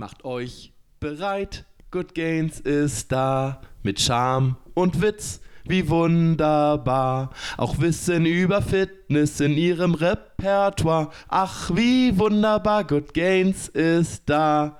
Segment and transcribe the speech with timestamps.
[0.00, 3.60] Macht euch bereit, Good Gains ist da.
[3.82, 7.34] Mit Charme und Witz, wie wunderbar.
[7.58, 11.10] Auch Wissen über Fitness in ihrem Repertoire.
[11.28, 14.78] Ach, wie wunderbar, Good Gains ist da.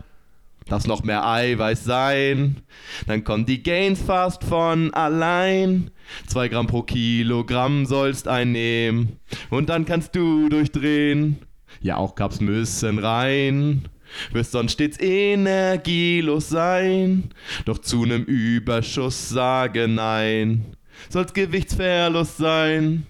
[0.65, 2.63] Darf noch mehr Eiweiß sein,
[3.07, 5.91] dann kommen die Gains fast von allein.
[6.29, 9.19] Zwei Gramm pro Kilogramm sollst einnehmen
[9.51, 11.41] und dann kannst du durchdrehen.
[11.83, 13.87] Ja, auch Cups müssen rein
[14.33, 17.30] wirst sonst stets energielos sein.
[17.64, 20.77] Doch zu nem Überschuss sage nein,
[21.09, 23.06] soll's Gewichtsverlust sein.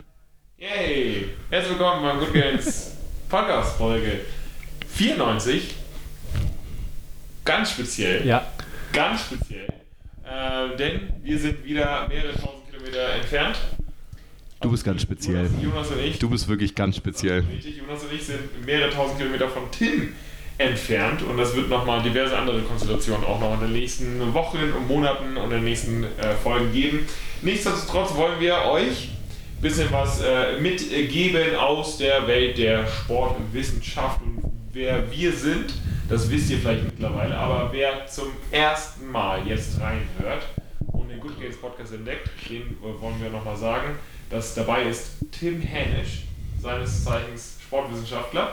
[0.59, 1.31] Yay!
[1.51, 2.97] Herzlich willkommen beim Good Games
[3.29, 4.21] Podcast Folge
[4.89, 5.75] 94.
[7.45, 8.27] Ganz speziell.
[8.27, 8.47] Ja.
[8.93, 9.67] Ganz speziell.
[10.25, 13.59] Äh, denn wir sind wieder mehrere tausend Kilometer entfernt.
[14.61, 15.47] Du bist ganz speziell.
[15.47, 16.19] Jonas, Jonas und ich.
[16.19, 17.41] Du bist wirklich ganz speziell.
[17.51, 20.13] Richtig, Jonas und ich sind mehrere tausend Kilometer von Tim
[20.61, 24.87] entfernt und das wird nochmal diverse andere Konstellationen auch noch in den nächsten Wochen und
[24.87, 27.07] Monaten und in den nächsten äh, Folgen geben.
[27.41, 34.53] Nichtsdestotrotz wollen wir euch ein bisschen was äh, mitgeben aus der Welt der Sportwissenschaft und
[34.73, 35.73] wer wir sind,
[36.11, 40.45] das wisst ihr vielleicht mittlerweile, aber wer zum ersten Mal jetzt reinhört
[40.93, 45.63] und den Good Games Podcast entdeckt, den wollen wir nochmal sagen, dass dabei ist Tim
[45.63, 46.25] Hänisch,
[46.61, 48.53] seines Zeichens Sportwissenschaftler.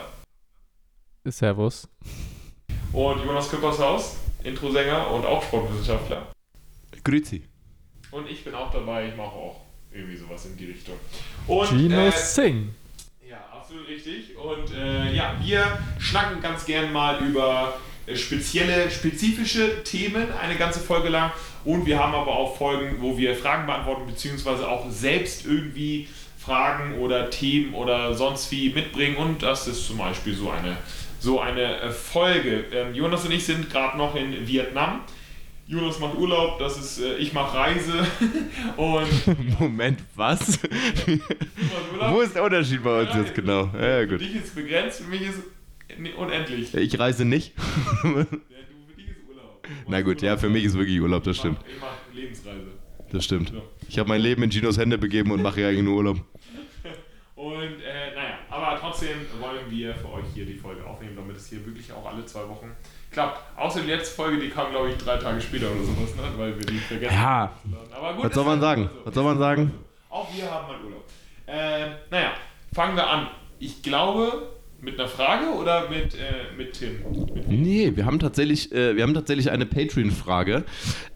[1.30, 1.88] Servus.
[2.92, 6.26] Und Jonas Küppershaus, Introsänger und auch Sportwissenschaftler.
[7.04, 7.42] Grüezi.
[8.10, 9.60] Und ich bin auch dabei, ich mache auch
[9.92, 10.94] irgendwie sowas in die Richtung.
[11.46, 12.68] Und, Gino äh, Singh.
[13.28, 14.36] ja, absolut richtig.
[14.36, 20.80] Und äh, ja, wir schnacken ganz gern mal über äh, spezielle, spezifische Themen eine ganze
[20.80, 21.32] Folge lang.
[21.64, 26.98] Und wir haben aber auch Folgen, wo wir Fragen beantworten, beziehungsweise auch selbst irgendwie Fragen
[26.98, 29.16] oder Themen oder sonst wie mitbringen.
[29.16, 30.76] Und das ist zum Beispiel so eine
[31.20, 32.64] so eine äh, Folge.
[32.72, 35.00] Ähm, Jonas und ich sind gerade noch in Vietnam.
[35.66, 38.06] Jonas macht Urlaub, das ist, äh, ich mache Reise
[38.78, 40.58] und Moment, was?
[41.92, 42.14] Urlaub.
[42.14, 43.64] Wo ist der Unterschied bei uns jetzt genau?
[43.66, 43.70] Ja,
[44.00, 44.20] Für gut.
[44.20, 45.34] dich ist es begrenzt, für mich ist
[45.90, 46.72] es unendlich.
[46.72, 47.52] Ja, Ich reise nicht.
[48.02, 48.24] du, für
[48.96, 49.66] dich ist Urlaub.
[49.88, 51.58] Na gut, ja, für mich ist wirklich Urlaub, das Ich stimmt.
[51.60, 52.66] mach- Ich mache Lebensreise.
[53.12, 53.50] Das stimmt.
[53.50, 53.62] So.
[53.90, 56.20] Ich habe mein Leben in Ginos Hände begeben und mache ja eigentlich nur Urlaub.
[57.34, 58.07] Und äh,
[58.58, 62.06] aber trotzdem wollen wir für euch hier die Folge aufnehmen, damit es hier wirklich auch
[62.10, 62.72] alle zwei Wochen
[63.10, 63.40] klappt.
[63.56, 66.22] Außer die letzte Folge, die kam glaube ich drei Tage später oder sowas, ne?
[66.36, 67.52] weil wir die vergessen Ja.
[67.94, 68.90] Aber gut, Was soll man sagen?
[68.92, 69.06] so.
[69.06, 69.72] Was soll man sagen?
[70.10, 71.04] Auch wir haben mal Urlaub.
[71.46, 72.32] Ähm, naja,
[72.72, 73.28] fangen wir an.
[73.58, 74.48] Ich glaube,
[74.80, 77.00] mit einer Frage oder mit, äh, mit Tim?
[77.34, 80.64] Mit Nee, wir haben tatsächlich, äh, wir haben tatsächlich eine Patreon-Frage.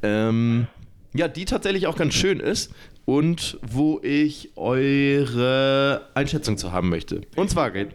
[0.03, 0.67] Ähm,
[1.15, 7.23] ja, die tatsächlich auch ganz schön ist und wo ich eure Einschätzung zu haben möchte.
[7.37, 7.91] Und zwar geht.
[7.91, 7.95] äh,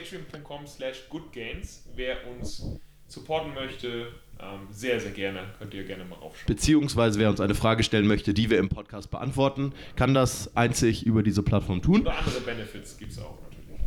[0.00, 1.84] patreon.com slash goodgains.
[1.94, 2.64] Wer uns
[3.06, 5.40] supporten möchte, ähm, sehr, sehr gerne.
[5.58, 6.46] Könnt ihr gerne mal raufschauen.
[6.46, 11.04] Beziehungsweise wer uns eine Frage stellen möchte, die wir im Podcast beantworten, kann das einzig
[11.04, 12.02] über diese Plattform tun.
[12.02, 13.80] Oder andere Benefits gibt es auch natürlich.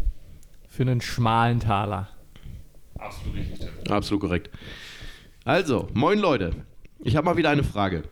[0.68, 2.10] Für einen schmalen Taler.
[2.98, 3.94] Absolut richtig, Tim.
[3.94, 4.50] Absolut korrekt.
[5.46, 6.52] Also, moin Leute.
[7.04, 8.04] Ich habe mal wieder eine Frage.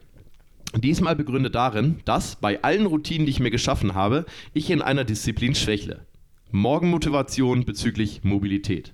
[0.75, 5.03] Diesmal begründet darin, dass bei allen Routinen, die ich mir geschaffen habe, ich in einer
[5.03, 6.05] Disziplin schwächle.
[6.51, 8.93] Morgenmotivation bezüglich Mobilität.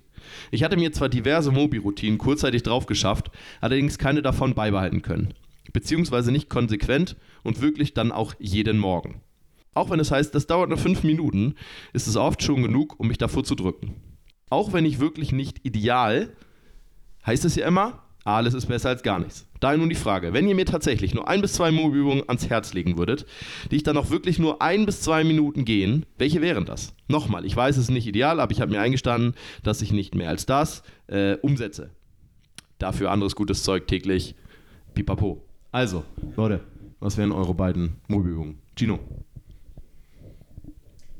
[0.50, 5.34] Ich hatte mir zwar diverse Mobi-Routinen kurzzeitig drauf geschafft, allerdings keine davon beibehalten können.
[5.72, 9.20] Beziehungsweise nicht konsequent und wirklich dann auch jeden Morgen.
[9.74, 11.54] Auch wenn es heißt, das dauert nur fünf Minuten,
[11.92, 13.94] ist es oft schon genug, um mich davor zu drücken.
[14.48, 16.32] Auch wenn ich wirklich nicht ideal,
[17.26, 19.46] heißt es ja immer, alles ist besser als gar nichts.
[19.60, 22.74] Daher nun die Frage, wenn ihr mir tatsächlich nur ein bis zwei Mobilübungen ans Herz
[22.74, 23.24] legen würdet,
[23.70, 26.94] die ich dann auch wirklich nur ein bis zwei Minuten gehen, welche wären das?
[27.08, 30.14] Nochmal, ich weiß, es ist nicht ideal, aber ich habe mir eingestanden, dass ich nicht
[30.14, 31.90] mehr als das äh, umsetze.
[32.78, 34.34] Dafür anderes gutes Zeug täglich.
[34.94, 35.42] Pipapo.
[35.72, 36.04] Also,
[36.36, 36.60] Leute,
[37.00, 38.58] was wären eure beiden Mobilübungen?
[38.76, 38.98] Gino.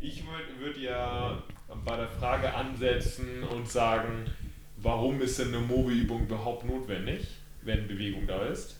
[0.00, 1.42] Ich würde würd ja
[1.84, 4.26] bei der Frage ansetzen und sagen,
[4.86, 7.26] warum ist denn eine Mobi-Übung überhaupt notwendig,
[7.62, 8.76] wenn Bewegung da ist?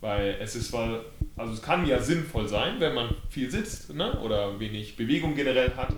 [0.00, 1.00] Weil es ist, weil,
[1.36, 4.18] also es kann ja sinnvoll sein, wenn man viel sitzt ne?
[4.20, 5.94] oder wenig Bewegung generell hat.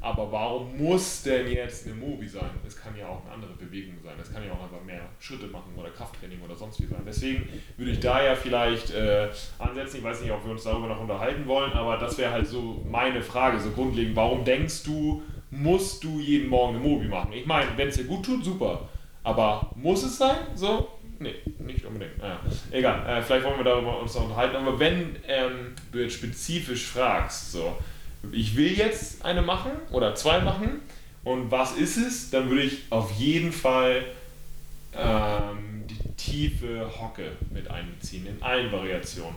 [0.00, 2.50] Aber warum muss denn jetzt eine Mobi sein?
[2.66, 4.12] Es kann ja auch eine andere Bewegung sein.
[4.20, 7.02] Es kann ja auch einfach mehr Schritte machen oder Krafttraining oder sonst wie sein.
[7.04, 7.48] Deswegen
[7.78, 9.96] würde ich da ja vielleicht äh, ansetzen.
[9.96, 12.84] Ich weiß nicht, ob wir uns darüber noch unterhalten wollen, aber das wäre halt so
[12.88, 14.14] meine Frage, so grundlegend.
[14.14, 17.32] Warum denkst du, musst du jeden Morgen eine Mobi machen?
[17.32, 18.88] Ich meine, wenn es dir gut tut, super.
[19.22, 20.36] Aber muss es sein?
[20.54, 20.88] So?
[21.18, 22.18] Nee, nicht unbedingt.
[22.18, 22.40] Naja,
[22.70, 23.06] egal.
[23.08, 24.56] Äh, vielleicht wollen wir darüber uns noch unterhalten.
[24.56, 27.76] Aber wenn ähm, du jetzt spezifisch fragst, so,
[28.32, 30.80] ich will jetzt eine machen oder zwei machen
[31.24, 34.04] und was ist es, dann würde ich auf jeden Fall
[34.94, 35.84] ähm,
[36.16, 39.36] tiefe Hocke mit einbeziehen, in allen Variationen.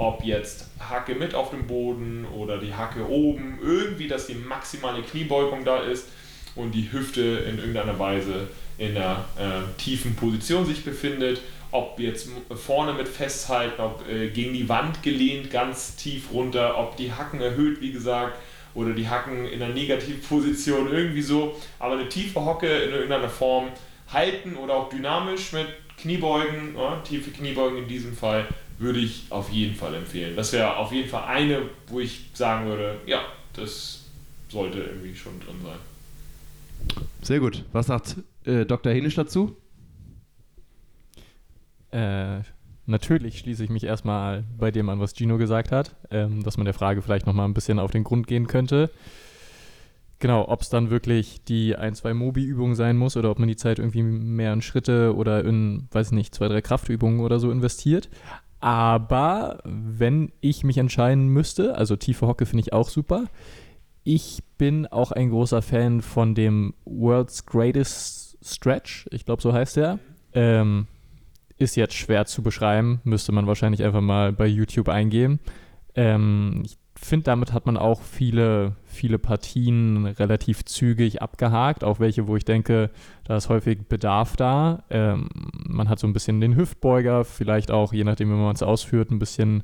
[0.00, 5.02] Ob jetzt Hacke mit auf dem Boden oder die Hacke oben, irgendwie, dass die maximale
[5.02, 6.08] Kniebeugung da ist
[6.56, 8.48] und die Hüfte in irgendeiner Weise
[8.78, 11.42] in einer äh, tiefen Position sich befindet.
[11.70, 16.96] Ob jetzt vorne mit festhalten, ob äh, gegen die Wand gelehnt, ganz tief runter, ob
[16.96, 18.38] die Hacken erhöht, wie gesagt,
[18.74, 21.54] oder die Hacken in einer negativen Position, irgendwie so.
[21.78, 23.66] Aber eine tiefe Hocke in irgendeiner Form
[24.10, 25.66] halten oder auch dynamisch mit
[25.98, 28.46] Kniebeugen, ja, tiefe Kniebeugen in diesem Fall,
[28.80, 30.34] würde ich auf jeden Fall empfehlen.
[30.36, 33.20] Das wäre auf jeden Fall eine, wo ich sagen würde, ja,
[33.52, 34.06] das
[34.48, 36.96] sollte irgendwie schon drin sein.
[37.20, 37.64] Sehr gut.
[37.72, 38.16] Was sagt
[38.46, 38.90] äh, Dr.
[38.90, 39.54] Henisch dazu?
[41.90, 42.40] Äh,
[42.86, 46.64] natürlich schließe ich mich erstmal bei dem an, was Gino gesagt hat, ähm, dass man
[46.64, 48.90] der Frage vielleicht nochmal ein bisschen auf den Grund gehen könnte.
[50.20, 53.56] Genau, ob es dann wirklich die ein, zwei Mobi-Übungen sein muss oder ob man die
[53.56, 58.08] Zeit irgendwie mehr in Schritte oder in, weiß nicht, zwei, drei Kraftübungen oder so investiert.
[58.60, 63.24] Aber wenn ich mich entscheiden müsste, also tiefe Hocke finde ich auch super.
[64.04, 69.06] Ich bin auch ein großer Fan von dem World's Greatest Stretch.
[69.10, 69.98] Ich glaube, so heißt der.
[70.32, 70.86] Ähm,
[71.60, 75.40] ist jetzt schwer zu beschreiben, müsste man wahrscheinlich einfach mal bei YouTube eingeben.
[75.94, 82.26] Ähm, ich finde, damit hat man auch viele, viele Partien relativ zügig abgehakt, auch welche,
[82.26, 82.90] wo ich denke,
[83.24, 84.84] da ist häufig Bedarf da.
[84.90, 85.28] Ähm,
[85.66, 89.10] man hat so ein bisschen den Hüftbeuger, vielleicht auch, je nachdem, wie man es ausführt,
[89.10, 89.62] ein bisschen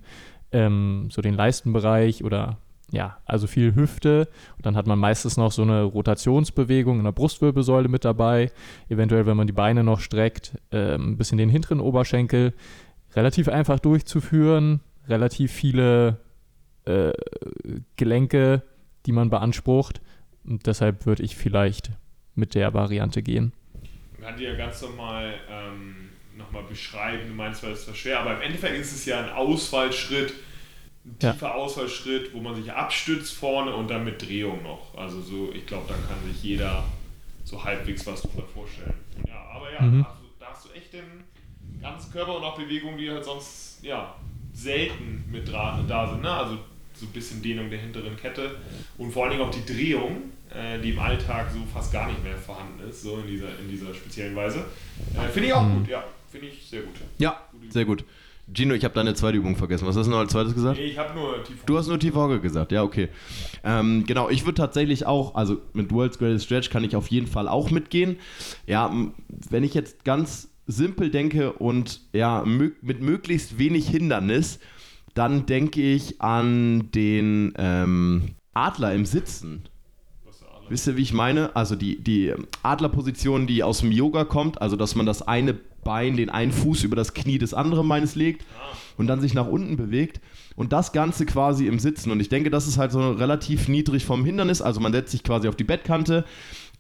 [0.53, 2.59] ähm, so den Leistenbereich oder
[2.91, 4.29] ja, also viel Hüfte.
[4.57, 8.51] Und dann hat man meistens noch so eine Rotationsbewegung in der Brustwirbelsäule mit dabei.
[8.89, 12.55] Eventuell, wenn man die Beine noch streckt, äh, ein bisschen den hinteren Oberschenkel.
[13.15, 14.81] Relativ einfach durchzuführen.
[15.09, 16.19] Relativ viele
[16.87, 17.13] äh,
[17.97, 18.63] Gelenke,
[19.07, 20.01] die man beansprucht.
[20.45, 21.91] Und deshalb würde ich vielleicht
[22.35, 23.53] mit der Variante gehen.
[24.13, 27.29] Man kann die ja ganz normal ähm, nochmal beschreiben.
[27.29, 30.33] Du meinst, weil es zwar schwer, aber im Endeffekt ist es ja ein Ausfallschritt
[31.07, 31.55] ein tiefer ja.
[31.55, 34.97] Ausfallschritt, wo man sich abstützt vorne und dann mit Drehung noch.
[34.97, 36.85] Also so, ich glaube, da kann sich jeder
[37.45, 38.95] so halbwegs was drunter vorstellen.
[39.27, 40.05] Ja, aber ja, mhm.
[40.05, 41.25] also, da hast du echt den
[41.81, 44.17] ganzen Körper und auch Bewegungen, die halt sonst ja
[44.53, 46.23] selten mit da, da sind.
[46.23, 46.31] Ne?
[46.31, 46.59] Also
[46.99, 48.57] so ein bisschen Dehnung der hinteren Kette
[48.99, 52.23] und vor allen Dingen auch die Drehung, äh, die im Alltag so fast gar nicht
[52.23, 54.65] mehr vorhanden ist, so in dieser, in dieser speziellen Weise.
[55.15, 55.79] Äh, finde ich auch mhm.
[55.79, 56.05] gut, ja.
[56.31, 56.95] Finde ich sehr gut.
[57.19, 57.41] Ja,
[57.71, 58.05] sehr gut.
[58.53, 59.87] Gino, ich habe deine zweite Übung vergessen.
[59.87, 60.79] Was hast du noch als zweites gesagt?
[60.79, 61.67] Nee, ich habe nur Tiefhauge.
[61.67, 63.09] Du hast nur Tiefhauge gesagt, ja, okay.
[63.65, 67.27] Ähm, genau, ich würde tatsächlich auch, also mit World's Greatest Stretch kann ich auf jeden
[67.27, 68.19] Fall auch mitgehen.
[68.67, 68.93] Ja,
[69.51, 74.61] wenn ich jetzt ganz simpel denke und ja, mit möglichst wenig Hindernis,
[75.17, 79.63] dann denke ich an den ähm, Adler im Sitzen.
[80.69, 81.57] Wisst ihr, wie ich meine?
[81.57, 85.55] Also die, die Adlerposition, die aus dem Yoga kommt, also dass man das eine
[85.85, 88.45] Bein, den einen Fuß über das Knie des anderen Beines legt
[88.99, 90.21] und dann sich nach unten bewegt.
[90.55, 92.11] Und das Ganze quasi im Sitzen.
[92.11, 94.61] Und ich denke, das ist halt so relativ niedrig vom Hindernis.
[94.61, 96.25] Also man setzt sich quasi auf die Bettkante,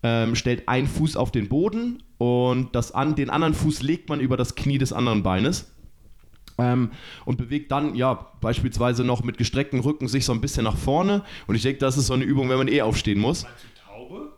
[0.02, 4.20] ähm, stellt einen Fuß auf den Boden und das an, den anderen Fuß legt man
[4.20, 5.70] über das Knie des anderen Beines.
[6.58, 6.90] Ähm,
[7.24, 11.22] und bewegt dann, ja, beispielsweise noch mit gestrecktem Rücken sich so ein bisschen nach vorne.
[11.46, 13.44] Und ich denke, das ist so eine Übung, wenn man eh aufstehen muss.
[13.44, 14.32] Meinst du Taube?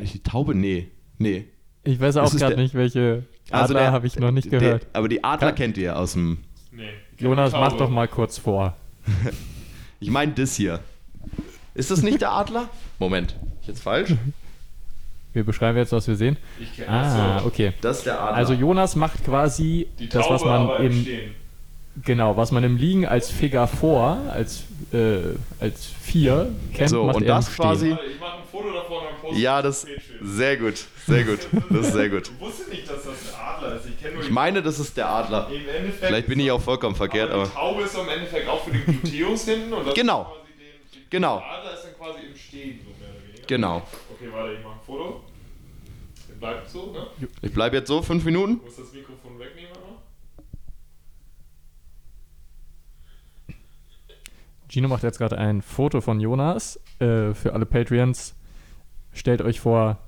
[0.00, 0.54] Die Taube?
[0.54, 0.88] Nee.
[1.18, 1.46] Nee.
[1.84, 4.82] Ich weiß auch gerade nicht, welche also Adler also habe ich noch nicht gehört.
[4.82, 5.54] Der, aber die Adler ja.
[5.54, 6.38] kennt ihr aus dem.
[6.70, 6.88] Nee.
[7.18, 8.76] Jonas, mach doch mal kurz vor.
[10.00, 10.80] ich meine das hier.
[11.74, 12.68] Ist das nicht der Adler?
[12.98, 14.14] Moment, ich jetzt falsch?
[15.32, 16.36] Wir beschreiben jetzt, was wir sehen.
[16.60, 17.72] Ich ah, okay.
[17.80, 18.36] Das ist der Adler.
[18.36, 21.06] Also Jonas macht quasi das, was man im,
[22.04, 26.90] genau, was man im Liegen als Figure vor, als äh, als vier kennt.
[26.90, 27.90] So und das quasi.
[27.90, 29.86] Ich mache ein Foto davon und poste Ja, das
[30.22, 31.40] sehr gut, sehr gut.
[31.70, 32.30] Das ist sehr gut.
[32.34, 33.86] Ich wusste nicht, dass das der Adler ist.
[33.86, 35.50] Ich, nur ich meine, das ist der Adler.
[36.00, 37.44] Vielleicht bin ich auch vollkommen verkehrt, aber.
[37.44, 40.22] Die Taube ist im Endeffekt auch für den Gluteus hinten und das genau.
[40.22, 41.38] ist quasi den, den genau.
[41.38, 43.37] Der Adler ist dann quasi im Stehen so mehr oder weniger.
[43.48, 43.82] Genau.
[44.12, 45.24] Okay, warte, ich mache ein Foto.
[46.38, 47.06] Bleibt so, ne?
[47.42, 48.58] Ich bleibe jetzt so, fünf Minuten.
[48.58, 49.96] Du musst das Mikrofon wegnehmen, aber.
[54.68, 58.36] Gino macht jetzt gerade ein Foto von Jonas äh, für alle Patreons.
[59.12, 59.98] Stellt euch vor,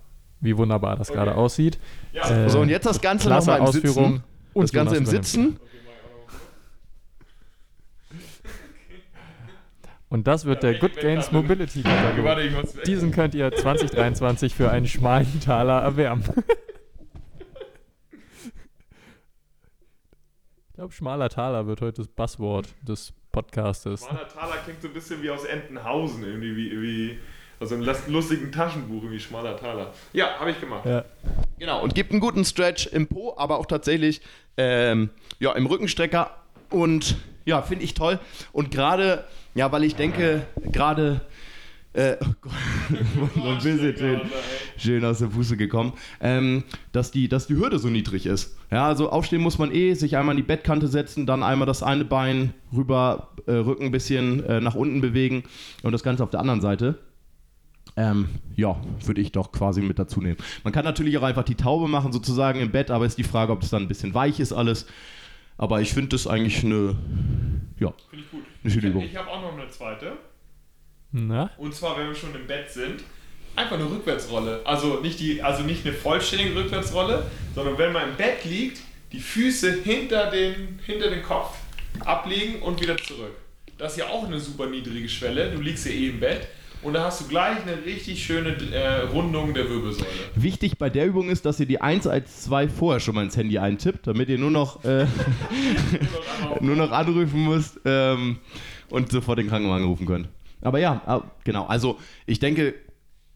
[0.40, 1.18] wie wunderbar das okay.
[1.18, 1.80] gerade aussieht.
[2.12, 2.30] Ja.
[2.30, 4.25] Äh, so, und jetzt das Ganze nochmal im Ausführung Sitzen.
[4.52, 5.59] Und das Ganze im Sitzen.
[10.11, 12.64] Und das wird der Good Gains Mobility Katalog.
[12.85, 16.25] Diesen könnt ihr 2023 für einen schmalen Taler erwärmen.
[20.69, 24.05] ich glaube, schmaler Taler wird heute das Buzzword des Podcastes.
[24.05, 27.19] Schmaler Taler klingt so ein bisschen wie aus Entenhausen, irgendwie wie, wie
[27.61, 29.95] aus einem lustigen Taschenbuch, wie schmaler Taler.
[30.12, 30.87] Ja, habe ich gemacht.
[30.87, 31.05] Ja.
[31.61, 34.23] Genau, und gibt einen guten Stretch im Po, aber auch tatsächlich
[34.57, 36.33] ähm, ja, im Rückenstrecker.
[36.69, 37.14] Und
[37.45, 38.19] ja, finde ich toll.
[38.52, 41.23] Und gerade, ja, weil ich denke, gerade.
[41.92, 42.52] Äh, oh Gott,
[43.35, 44.21] so ein schön,
[44.76, 48.57] schön aus der Fuße gekommen, ähm, dass, die, dass die Hürde so niedrig ist.
[48.71, 51.83] Ja, also aufstehen muss man eh, sich einmal an die Bettkante setzen, dann einmal das
[51.83, 55.42] eine Bein rüber, äh, Rücken ein bisschen äh, nach unten bewegen
[55.83, 57.00] und das Ganze auf der anderen Seite.
[57.97, 60.37] Ähm, ja, würde ich doch quasi mit dazu nehmen.
[60.62, 63.52] Man kann natürlich auch einfach die Taube machen, sozusagen im Bett, aber ist die Frage,
[63.52, 64.87] ob das dann ein bisschen weich ist alles.
[65.59, 66.97] Aber ich finde das eigentlich eine,
[67.78, 68.39] ja, Finde ich gut.
[68.62, 70.17] Eine schöne Ich, ich habe auch noch eine zweite.
[71.12, 71.50] Na?
[71.59, 73.02] Und zwar, wenn wir schon im Bett sind,
[73.57, 74.61] einfach eine Rückwärtsrolle.
[74.64, 78.81] Also nicht, die, also nicht eine vollständige Rückwärtsrolle, sondern wenn man im Bett liegt,
[79.12, 81.57] die Füße hinter den, hinter den Kopf
[82.00, 83.37] ablegen und wieder zurück.
[83.76, 85.50] Das ist ja auch eine super niedrige Schwelle.
[85.50, 86.47] Du liegst ja eh im Bett
[86.82, 90.08] und da hast du gleich eine richtig schöne äh, Rundung der Wirbelsäule.
[90.34, 93.37] Wichtig bei der Übung ist, dass ihr die 1 als 2 vorher schon mal ins
[93.37, 95.06] Handy eintippt, damit ihr nur noch, äh,
[96.60, 98.38] nur noch anrufen müsst ähm,
[98.88, 100.28] und sofort den Krankenwagen rufen könnt.
[100.62, 101.66] Aber ja, ah, genau.
[101.66, 102.75] Also ich denke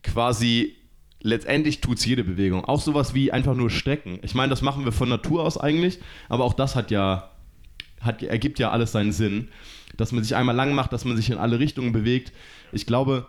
[0.02, 0.76] quasi
[1.20, 2.64] letztendlich tut es jede Bewegung.
[2.64, 4.20] Auch sowas wie einfach nur strecken.
[4.22, 5.98] Ich meine, das machen wir von Natur aus eigentlich,
[6.28, 7.30] aber auch das hat ja,
[8.00, 9.48] hat, ergibt ja alles seinen Sinn.
[9.96, 12.32] Dass man sich einmal lang macht, dass man sich in alle Richtungen bewegt.
[12.72, 13.26] Ich glaube,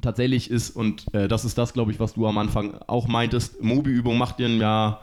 [0.00, 3.62] tatsächlich ist, und äh, das ist das, glaube ich, was du am Anfang auch meintest,
[3.62, 5.00] Mobi-Übung macht dir ja.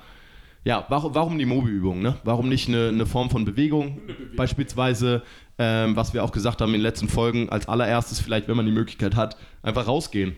[0.65, 2.01] Ja, warum, warum die Mobi-Übung?
[2.01, 2.15] Ne?
[2.25, 4.01] Warum nicht eine, eine Form von Bewegung?
[4.35, 5.23] Beispielsweise,
[5.57, 8.65] ähm, was wir auch gesagt haben in den letzten Folgen, als allererstes vielleicht, wenn man
[8.65, 10.35] die Möglichkeit hat, einfach rausgehen.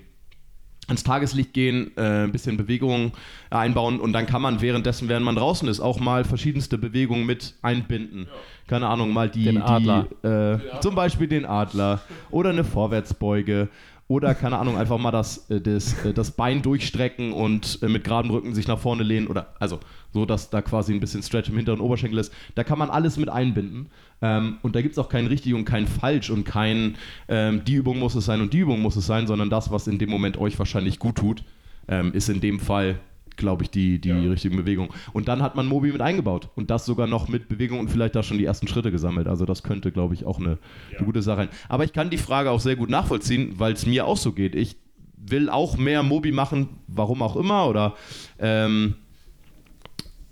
[0.87, 3.13] Ans Tageslicht gehen, äh, ein bisschen Bewegung
[3.49, 7.55] einbauen und dann kann man währenddessen, während man draußen ist, auch mal verschiedenste Bewegungen mit
[7.61, 8.27] einbinden.
[8.67, 10.07] Keine Ahnung, mal die, Den Adler.
[10.23, 12.01] die äh, zum Beispiel den Adler
[12.31, 13.69] oder eine Vorwärtsbeuge
[14.09, 18.03] oder keine Ahnung, einfach mal das, äh, das, äh, das Bein durchstrecken und äh, mit
[18.03, 19.79] geradem Rücken sich nach vorne lehnen oder also
[20.11, 22.33] so, dass da quasi ein bisschen Stretch im hinteren Oberschenkel ist.
[22.55, 23.91] Da kann man alles mit einbinden.
[24.23, 26.95] Ähm, und da gibt es auch kein richtig und kein falsch und kein
[27.27, 29.87] ähm, die Übung muss es sein und die Übung muss es sein, sondern das, was
[29.87, 31.43] in dem Moment euch wahrscheinlich gut tut,
[31.87, 32.99] ähm, ist in dem Fall,
[33.39, 34.19] glaube ich, die, die Ja.
[34.19, 34.89] richtige Bewegung.
[35.13, 38.15] Und dann hat man Mobi mit eingebaut und das sogar noch mit Bewegung und vielleicht
[38.15, 39.27] da schon die ersten Schritte gesammelt.
[39.27, 40.59] Also das könnte, glaube ich, auch eine,
[40.95, 41.49] eine gute Sache sein.
[41.67, 44.53] Aber ich kann die Frage auch sehr gut nachvollziehen, weil es mir auch so geht.
[44.53, 44.75] Ich
[45.17, 47.95] will auch mehr Mobi machen, warum auch immer oder
[48.39, 48.95] ähm,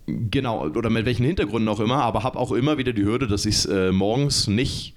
[0.06, 3.46] genau, oder mit welchen Hintergründen auch immer, aber habe auch immer wieder die Hürde, dass
[3.46, 4.96] ich es äh, morgens nicht,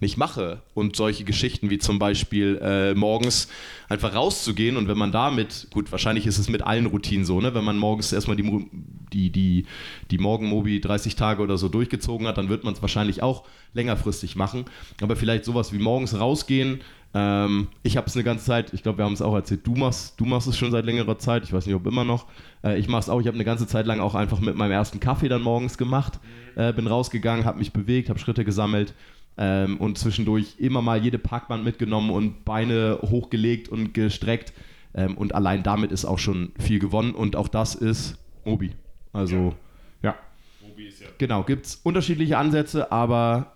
[0.00, 0.62] nicht mache.
[0.74, 3.48] Und solche Geschichten wie zum Beispiel äh, morgens
[3.88, 7.54] einfach rauszugehen und wenn man damit, gut, wahrscheinlich ist es mit allen Routinen so, ne?
[7.54, 8.66] wenn man morgens erstmal die,
[9.12, 9.66] die, die,
[10.10, 14.36] die Morgenmobi 30 Tage oder so durchgezogen hat, dann wird man es wahrscheinlich auch längerfristig
[14.36, 14.64] machen.
[15.02, 16.80] Aber vielleicht sowas wie morgens rausgehen.
[17.12, 19.74] Ähm, ich habe es eine ganze Zeit, ich glaube, wir haben es auch erzählt, du
[19.74, 22.26] machst, du machst es schon seit längerer Zeit, ich weiß nicht, ob immer noch.
[22.62, 24.72] Äh, ich mache es auch, ich habe eine ganze Zeit lang auch einfach mit meinem
[24.72, 26.20] ersten Kaffee dann morgens gemacht.
[26.54, 28.94] Äh, bin rausgegangen, habe mich bewegt, habe Schritte gesammelt
[29.40, 34.52] ähm, und zwischendurch immer mal jede Parkband mitgenommen und Beine hochgelegt und gestreckt.
[34.94, 38.72] Ähm, und allein damit ist auch schon viel gewonnen und auch das ist Mobi.
[39.12, 39.54] Also,
[40.02, 40.14] ja,
[40.60, 41.08] Mobi ist ja.
[41.16, 43.54] genau, gibt es unterschiedliche Ansätze, aber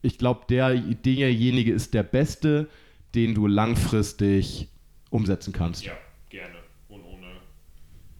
[0.00, 2.68] ich glaube, der, derjenige ist der beste,
[3.16, 4.68] den du langfristig
[5.10, 5.84] umsetzen kannst.
[5.84, 5.92] Ja,
[6.28, 6.54] gerne.
[6.88, 7.26] Und ohne.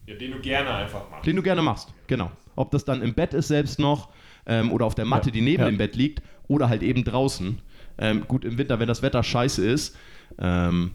[0.07, 1.25] Ja, den du gerne einfach machst.
[1.25, 2.33] Den du gerne machst, genau.
[2.57, 4.09] Ob das dann im Bett ist selbst noch
[4.47, 5.69] ähm, oder auf der Matte, Ja, die neben ja.
[5.69, 6.21] dem Bett liegt
[6.51, 7.61] oder halt eben draußen.
[7.99, 9.97] Ähm, gut, im Winter, wenn das Wetter scheiße ist,
[10.39, 10.91] ähm,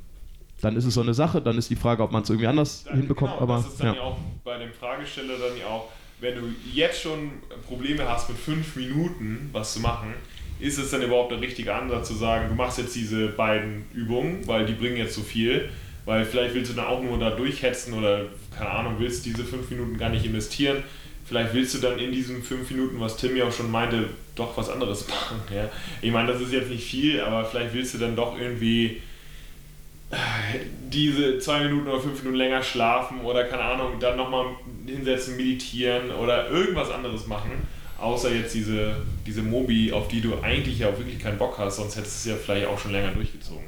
[0.61, 1.41] dann ist es so eine Sache.
[1.41, 3.31] Dann ist die Frage, ob man es irgendwie anders Dann- hinbekommt.
[3.31, 3.93] genau, aber das ist dann ja.
[3.95, 4.01] ja.
[4.01, 6.41] auch bei dem Fragesteller dann ja auch, wenn du
[6.73, 7.31] jetzt schon
[7.67, 10.13] Probleme hast mit fünf Minuten was zu machen,
[10.59, 14.45] ist es dann überhaupt der richtige Ansatz zu sagen, du machst jetzt diese beiden Übungen,
[14.47, 15.69] weil die bringen jetzt so viel,
[16.05, 19.69] weil vielleicht willst du dann auch nur da durchhetzen oder keine Ahnung, willst diese fünf
[19.69, 20.83] Minuten gar nicht investieren.
[21.25, 24.55] Vielleicht willst du dann in diesen fünf Minuten, was Tim ja auch schon meinte, doch
[24.57, 25.41] was anderes machen.
[25.53, 25.69] Ja?
[26.01, 29.01] Ich meine, das ist jetzt nicht viel, aber vielleicht willst du dann doch irgendwie
[30.89, 34.45] diese zwei Minuten oder fünf Minuten länger schlafen oder keine Ahnung, dann nochmal
[34.85, 37.51] hinsetzen, meditieren oder irgendwas anderes machen,
[37.99, 41.77] außer jetzt diese, diese Mobi, auf die du eigentlich ja auch wirklich keinen Bock hast,
[41.77, 43.65] sonst hättest du es ja vielleicht auch schon länger durchgezogen.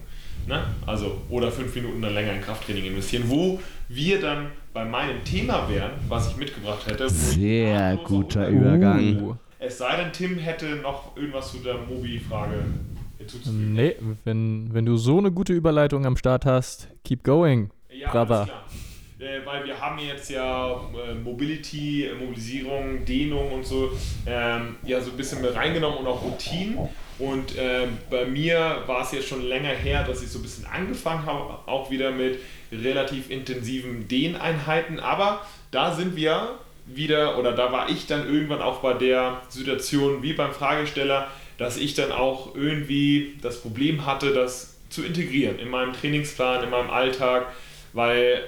[0.47, 0.63] Ne?
[0.85, 3.59] Also, oder fünf Minuten dann länger in Krafttraining investieren, wo
[3.89, 7.09] wir dann bei meinem Thema wären, was ich mitgebracht hätte.
[7.09, 9.23] Sehr guter Übergang.
[9.23, 9.35] Uh.
[9.57, 12.63] Es sei denn, Tim hätte noch irgendwas zu der Mobi-Frage
[13.17, 13.73] hinzuzufügen.
[13.73, 17.71] Nee, wenn, wenn du so eine gute Überleitung am Start hast, keep going.
[17.89, 18.47] Ja, Brother.
[19.17, 23.89] Äh, weil wir haben jetzt ja äh, Mobility, äh, Mobilisierung, Dehnung und so
[24.27, 26.77] ähm, ja so ein bisschen mit reingenommen und auch Routinen.
[27.17, 30.67] Und ähm, bei mir war es jetzt schon länger her, dass ich so ein bisschen
[30.67, 32.37] angefangen habe, auch wieder mit
[32.71, 34.99] relativ intensiven Dehneinheiten.
[34.99, 40.23] Aber da sind wir wieder, oder da war ich dann irgendwann auch bei der Situation
[40.23, 45.69] wie beim Fragesteller, dass ich dann auch irgendwie das Problem hatte, das zu integrieren in
[45.69, 47.47] meinem Trainingsplan, in meinem Alltag,
[47.93, 48.43] weil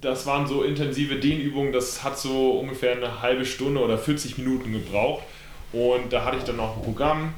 [0.00, 4.72] das waren so intensive Dehnübungen, das hat so ungefähr eine halbe Stunde oder 40 Minuten
[4.72, 5.24] gebraucht.
[5.72, 7.34] Und da hatte ich dann noch ein Programm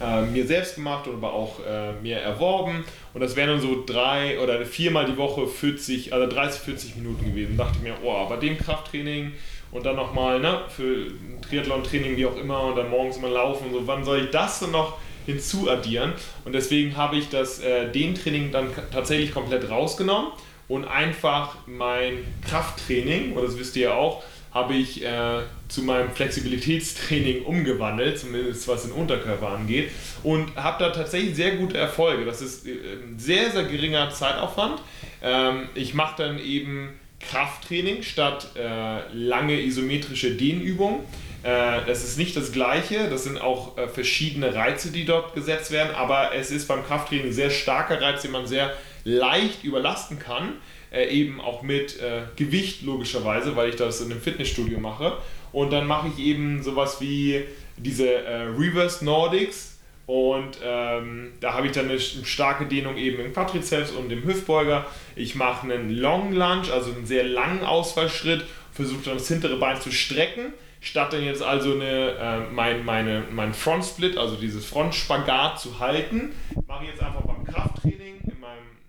[0.00, 2.84] äh, mir selbst gemacht und aber auch äh, mir erworben.
[3.12, 7.24] Und das wären dann so drei oder viermal die Woche 40, also 30, 40 Minuten
[7.24, 7.56] gewesen.
[7.56, 9.32] Da dachte ich mir, oh, bei dem Krafttraining
[9.72, 11.06] und dann nochmal ne, für
[11.48, 14.60] Triathlon-Training, wie auch immer, und dann morgens immer laufen und so, wann soll ich das
[14.60, 16.12] denn noch hinzuaddieren?
[16.44, 20.32] Und deswegen habe ich das, äh, den Training dann tatsächlich komplett rausgenommen
[20.68, 26.10] und einfach mein Krafttraining, oder das wisst ihr ja auch, habe ich äh, zu meinem
[26.10, 29.90] Flexibilitätstraining umgewandelt, zumindest was den Unterkörper angeht,
[30.22, 32.24] und habe da tatsächlich sehr gute Erfolge.
[32.24, 34.80] Das ist äh, ein sehr, sehr geringer Zeitaufwand.
[35.22, 36.90] Ähm, ich mache dann eben
[37.20, 41.00] Krafttraining statt äh, lange isometrische Dehnübungen.
[41.42, 45.70] Äh, das ist nicht das gleiche, das sind auch äh, verschiedene Reize, die dort gesetzt
[45.70, 50.18] werden, aber es ist beim Krafttraining ein sehr starker Reiz, den man sehr leicht überlasten
[50.18, 50.54] kann.
[50.92, 55.18] Äh, eben auch mit äh, Gewicht logischerweise, weil ich das in einem Fitnessstudio mache.
[55.52, 57.44] Und dann mache ich eben sowas wie
[57.76, 59.70] diese äh, Reverse Nordics,
[60.10, 64.84] und ähm, da habe ich dann eine starke Dehnung eben im Quadrizeps und im Hüftbeuger.
[65.14, 69.80] Ich mache einen Long Lunge, also einen sehr langen Ausfallschritt, versuche dann das hintere Bein
[69.80, 70.52] zu strecken.
[70.80, 75.78] Statt dann jetzt also eine, äh, mein, meine, mein Front Split, also dieses Frontspagat zu
[75.78, 76.32] halten,
[76.66, 78.79] mache ich jetzt einfach beim Krafttraining, in meinem, ne,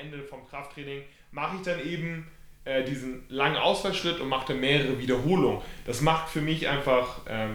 [0.00, 2.26] Ende vom Krafttraining, mache ich dann eben
[2.64, 5.60] äh, diesen langen Ausfallschritt und mache dann mehrere Wiederholungen.
[5.86, 7.48] Das macht für mich einfach äh,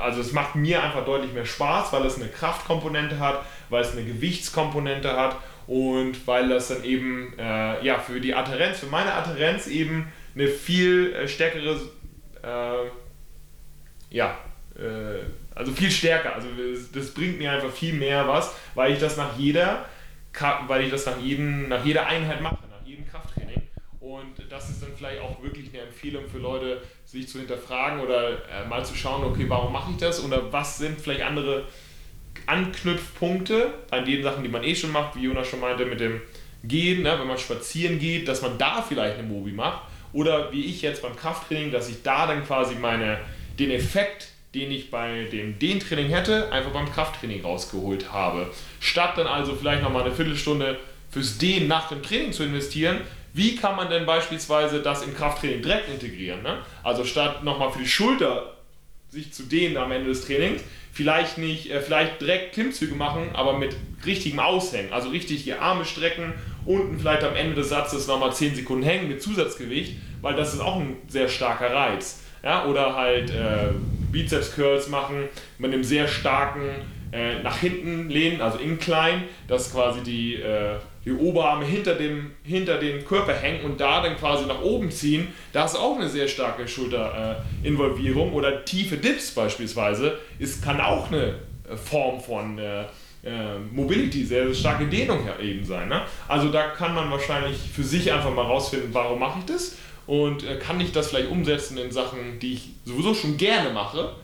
[0.00, 3.92] also es macht mir einfach deutlich mehr Spaß, weil es eine Kraftkomponente hat, weil es
[3.92, 9.12] eine Gewichtskomponente hat und weil das dann eben äh, ja, für die Adherenz, für meine
[9.12, 11.80] Adherenz eben eine viel äh, stärkere,
[12.42, 14.38] äh, ja,
[14.76, 15.20] äh,
[15.54, 16.34] also viel stärker.
[16.34, 16.48] Also
[16.94, 19.84] das, bringt mir einfach viel mehr was, weil ich das nach jeder,
[20.66, 23.62] weil ich das nach, jedem, nach jeder Einheit mache, nach jedem Krafttraining.
[24.00, 28.30] Und das ist dann vielleicht auch wirklich eine Empfehlung für Leute, sich zu hinterfragen oder
[28.48, 31.64] äh, mal zu schauen, okay, warum mache ich das oder was sind vielleicht andere
[32.46, 36.20] Anknüpfpunkte an den Sachen, die man eh schon macht, wie Jonas schon meinte, mit dem
[36.64, 40.64] Gehen, ne, wenn man spazieren geht, dass man da vielleicht eine Mobi macht oder wie
[40.64, 43.18] ich jetzt beim Krafttraining, dass ich da dann quasi meine,
[43.58, 48.50] den Effekt, den ich bei dem Dehntraining hätte, einfach beim Krafttraining rausgeholt habe.
[48.80, 50.78] Statt dann also vielleicht nochmal eine Viertelstunde
[51.10, 53.00] fürs Dehnen nach dem Training zu investieren,
[53.32, 56.42] wie kann man denn beispielsweise das im Krafttraining direkt integrieren?
[56.42, 56.58] Ne?
[56.82, 58.54] Also statt nochmal für die Schulter
[59.10, 63.56] sich zu dehnen am Ende des Trainings, vielleicht nicht, äh, vielleicht direkt Klimmzüge machen, aber
[63.56, 64.92] mit richtigem Aushängen.
[64.92, 66.34] Also richtig die Arme strecken,
[66.66, 70.60] unten vielleicht am Ende des Satzes nochmal 10 Sekunden hängen mit Zusatzgewicht, weil das ist
[70.60, 72.20] auch ein sehr starker Reiz.
[72.48, 72.64] Ja?
[72.64, 73.72] Oder halt äh,
[74.10, 76.62] Bizeps Curls machen mit einem sehr starken
[77.12, 80.76] äh, nach hinten lehnen, also Incline, dass quasi die äh,
[81.08, 85.28] die Oberarme hinter dem, hinter den Körper hängen und da dann quasi nach oben ziehen,
[85.52, 88.34] da ist auch eine sehr starke Schulterinvolvierung.
[88.34, 91.36] Oder tiefe Dips beispielsweise, ist, kann auch eine
[91.70, 95.88] äh, Form von äh, äh, Mobility, sehr, sehr starke Dehnung eben sein.
[95.88, 96.02] Ne?
[96.28, 99.76] Also da kann man wahrscheinlich für sich einfach mal rausfinden, warum mache ich das
[100.08, 104.14] und äh, kann ich das vielleicht umsetzen in Sachen, die ich sowieso schon gerne mache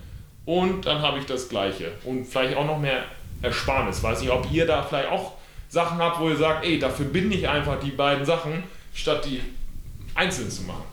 [0.46, 3.04] und dann habe ich das Gleiche und vielleicht auch noch mehr
[3.42, 4.02] Ersparnis.
[4.02, 5.34] Weiß nicht, ob ihr da vielleicht auch
[5.68, 9.40] Sachen habt, wo ihr sagt, ey, da verbinde ich einfach die beiden Sachen, statt die
[10.14, 10.84] einzeln zu machen.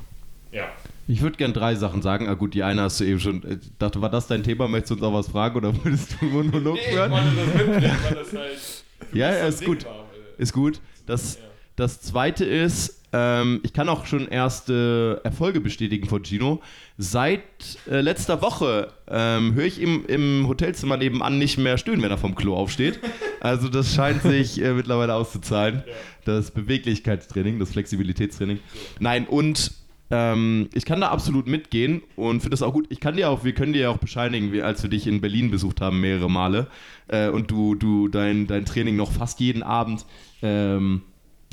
[0.51, 0.65] Ja.
[1.07, 2.27] Ich würde gerne drei Sachen sagen.
[2.27, 3.37] Ah, gut, die eine hast du eben schon.
[3.45, 4.67] Ich äh, dachte, war das dein Thema?
[4.67, 7.13] Möchtest du uns auch was fragen oder würdest du Monolog nee, hören?
[7.13, 8.83] Ich wollte das mitnehmen, weil das halt.
[9.13, 9.85] Ja, ja, ist gut.
[9.85, 10.05] War.
[10.37, 10.81] Ist gut.
[11.05, 11.41] Das, ja.
[11.77, 16.61] das zweite ist, ähm, ich kann auch schon erste Erfolge bestätigen von Gino.
[16.97, 17.41] Seit
[17.89, 22.17] äh, letzter Woche ähm, höre ich ihm im Hotelzimmer nebenan nicht mehr stöhnen, wenn er
[22.17, 22.99] vom Klo aufsteht.
[23.41, 25.83] Also das scheint sich äh, mittlerweile auszuzahlen.
[26.25, 28.59] Das Beweglichkeitstraining, das Flexibilitätstraining.
[28.99, 29.71] Nein, und
[30.11, 32.85] ähm, ich kann da absolut mitgehen und finde das auch gut.
[32.89, 35.21] Ich kann dir auch, wir können dir ja auch bescheinigen, wie, als wir dich in
[35.21, 36.67] Berlin besucht haben, mehrere Male,
[37.07, 40.05] äh, und du, du dein, dein Training noch fast jeden Abend
[40.41, 41.01] ähm,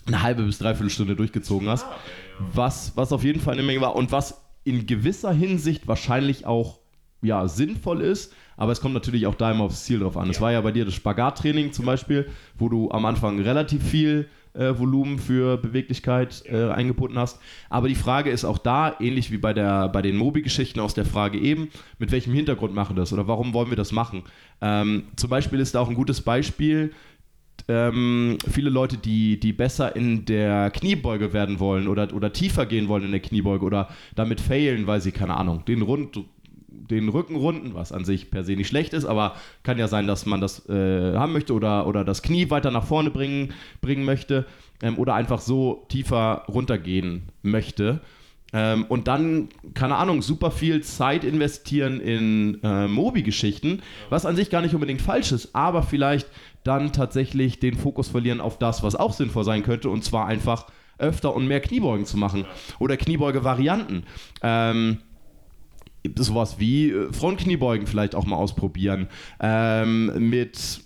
[0.09, 1.87] eine halbe bis dreiviertel Stunde durchgezogen hast.
[2.53, 6.81] Was, was auf jeden Fall eine Menge war und was in gewisser Hinsicht wahrscheinlich auch
[7.23, 10.31] ja, sinnvoll ist, aber es kommt natürlich auch da immer aufs Ziel drauf an.
[10.31, 14.29] Es war ja bei dir das Spagattraining zum Beispiel, wo du am Anfang relativ viel
[14.55, 17.39] äh, Volumen für Beweglichkeit äh, eingebunden hast.
[17.71, 21.05] Aber die Frage ist auch da, ähnlich wie bei, der, bei den Mobi-Geschichten aus der
[21.05, 21.69] Frage eben,
[21.99, 24.25] mit welchem Hintergrund machen wir das oder warum wollen wir das machen?
[24.61, 26.93] Ähm, zum Beispiel ist da auch ein gutes Beispiel,
[27.69, 32.89] ähm, viele Leute, die, die besser in der Kniebeuge werden wollen oder, oder tiefer gehen
[32.89, 36.19] wollen in der Kniebeuge oder damit failen, weil sie, keine Ahnung, den Rund
[36.91, 40.07] den Rücken runden, was an sich per se nicht schlecht ist, aber kann ja sein,
[40.07, 44.05] dass man das äh, haben möchte oder, oder das Knie weiter nach vorne bringen, bringen
[44.05, 44.47] möchte
[44.83, 48.01] ähm, oder einfach so tiefer runtergehen möchte.
[48.53, 54.49] Ähm, und dann, keine Ahnung, super viel Zeit investieren in äh, Mobi-Geschichten, was an sich
[54.49, 56.29] gar nicht unbedingt falsch ist, aber vielleicht
[56.65, 60.67] dann tatsächlich den Fokus verlieren auf das, was auch sinnvoll sein könnte, und zwar einfach
[60.99, 62.45] öfter und mehr Kniebeugen zu machen
[62.79, 64.05] oder Kniebeuge-Varianten.
[64.43, 64.99] Ähm,
[66.17, 69.09] sowas wie äh, Frontkniebeugen vielleicht auch mal ausprobieren.
[69.41, 70.81] Ähm, mit,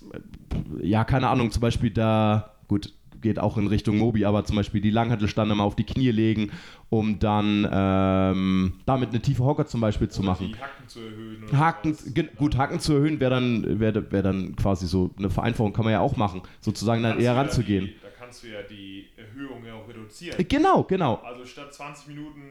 [0.81, 4.81] ja, keine Ahnung, zum Beispiel da, gut, geht auch in Richtung Mobi, aber zum Beispiel
[4.81, 6.51] die Langhantelstange mal auf die Knie legen,
[6.93, 10.49] um dann ähm, damit eine tiefe Hocker zum Beispiel zu machen.
[10.49, 11.57] Die Hacken zu erhöhen.
[11.57, 11.97] Haken,
[12.35, 15.93] gut, Hacken zu erhöhen wäre dann, wär, wär dann quasi so eine Vereinfachung, kann man
[15.93, 17.85] ja auch machen, sozusagen dann eher ranzugehen.
[17.85, 20.45] Die, da kannst du ja die Erhöhung ja auch reduzieren.
[20.47, 21.15] Genau, genau.
[21.23, 22.41] Also statt 20 Minuten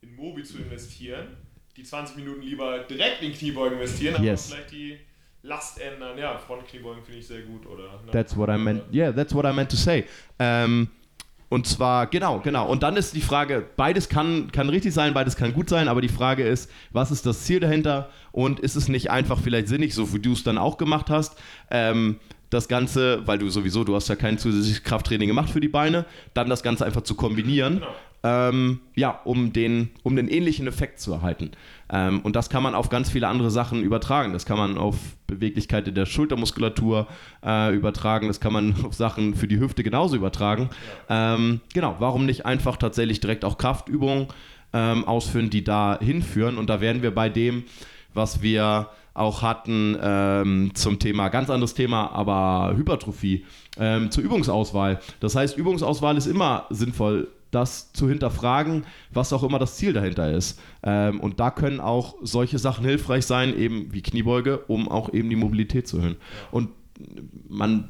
[0.00, 1.36] in Mobi zu investieren,
[1.76, 4.52] die 20 Minuten lieber direkt in Kniebeugen investieren, aber yes.
[4.52, 4.98] vielleicht die
[5.42, 6.16] Last ändern.
[6.16, 8.00] Ja, Frontkniebeugen finde ich sehr gut, oder?
[8.04, 8.12] Ne?
[8.12, 8.82] That's what I meant.
[8.92, 10.04] Yeah, that's what I meant to say.
[10.38, 10.88] Ähm,
[11.48, 12.66] und zwar, genau, genau.
[12.68, 16.00] Und dann ist die Frage, beides kann, kann richtig sein, beides kann gut sein, aber
[16.00, 18.10] die Frage ist, was ist das Ziel dahinter?
[18.32, 21.38] Und ist es nicht einfach vielleicht sinnig, so wie du es dann auch gemacht hast,
[21.70, 22.18] ähm,
[22.50, 26.04] das Ganze, weil du sowieso, du hast ja kein zusätzliches Krafttraining gemacht für die Beine,
[26.34, 27.80] dann das Ganze einfach zu kombinieren.
[27.80, 27.88] Genau
[28.22, 31.52] ähm, ja, um den, um den ähnlichen Effekt zu erhalten.
[31.90, 34.32] Ähm, und das kann man auf ganz viele andere Sachen übertragen.
[34.32, 37.06] Das kann man auf Beweglichkeit in der Schultermuskulatur
[37.44, 38.26] äh, übertragen.
[38.26, 40.70] Das kann man auf Sachen für die Hüfte genauso übertragen.
[41.08, 44.28] Ähm, genau, warum nicht einfach tatsächlich direkt auch Kraftübungen
[44.72, 46.58] ähm, ausführen, die da hinführen?
[46.58, 47.64] Und da wären wir bei dem,
[48.14, 53.44] was wir auch hatten ähm, zum Thema, ganz anderes Thema, aber Hypertrophie,
[53.76, 55.00] ähm, zur Übungsauswahl.
[55.20, 60.30] Das heißt, Übungsauswahl ist immer sinnvoll das zu hinterfragen, was auch immer das Ziel dahinter
[60.30, 60.60] ist.
[60.82, 65.30] Ähm, und da können auch solche Sachen hilfreich sein, eben wie Kniebeuge, um auch eben
[65.30, 66.16] die Mobilität zu erhöhen.
[66.50, 66.70] Und
[67.48, 67.88] man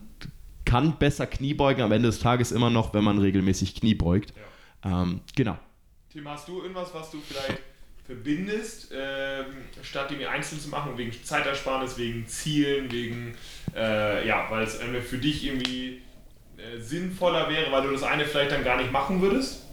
[0.64, 4.34] kann besser Kniebeugen am Ende des Tages immer noch, wenn man regelmäßig Knie beugt.
[4.84, 5.02] Ja.
[5.02, 5.58] Ähm, genau.
[6.12, 7.60] Tim, hast du irgendwas, was du vielleicht
[8.04, 9.46] verbindest, ähm,
[9.82, 13.34] statt Dinge einzeln zu machen, wegen Zeitersparnis, wegen Zielen, wegen,
[13.74, 16.00] äh, ja, weil es für dich irgendwie
[16.58, 19.64] äh, sinnvoller wäre, weil du das eine vielleicht dann gar nicht machen würdest?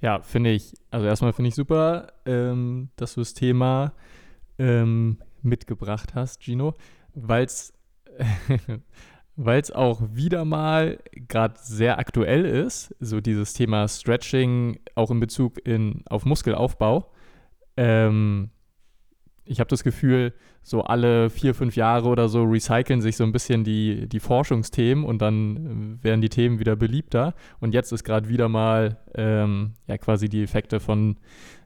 [0.00, 0.74] Ja, finde ich.
[0.90, 3.92] Also erstmal finde ich super, ähm, dass du das Thema
[4.58, 6.74] ähm, mitgebracht hast, Gino,
[7.14, 7.72] weil es
[9.40, 15.20] weil es auch wieder mal gerade sehr aktuell ist, so dieses Thema Stretching auch in
[15.20, 17.12] Bezug in, auf Muskelaufbau.
[17.76, 18.50] Ähm,
[19.48, 23.32] ich habe das Gefühl, so alle vier, fünf Jahre oder so recyceln sich so ein
[23.32, 27.34] bisschen die, die Forschungsthemen und dann äh, werden die Themen wieder beliebter.
[27.58, 31.16] Und jetzt ist gerade wieder mal ähm, ja quasi die Effekte von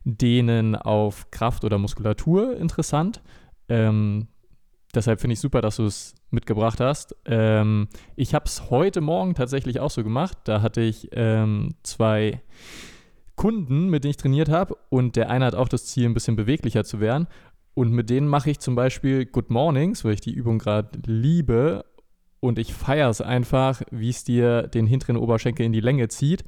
[0.05, 3.21] Dehnen auf Kraft oder Muskulatur interessant.
[3.69, 4.29] Ähm,
[4.95, 7.17] deshalb finde ich super, dass du es mitgebracht hast.
[7.25, 10.39] Ähm, ich habe es heute Morgen tatsächlich auch so gemacht.
[10.45, 12.41] Da hatte ich ähm, zwei
[13.37, 16.37] Kunden, mit denen ich trainiert habe und der eine hat auch das Ziel, ein bisschen
[16.37, 17.27] beweglicher zu werden.
[17.75, 21.85] Und mit denen mache ich zum Beispiel Good Mornings, weil ich die Übung gerade liebe.
[22.41, 26.45] Und ich feiere es einfach, wie es dir den hinteren Oberschenkel in die Länge zieht.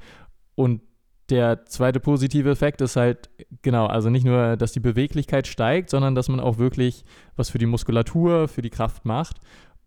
[0.55, 0.81] Und
[1.29, 3.29] der zweite positive Effekt ist halt,
[3.63, 7.03] genau, also nicht nur, dass die Beweglichkeit steigt, sondern dass man auch wirklich
[7.35, 9.39] was für die Muskulatur, für die Kraft macht.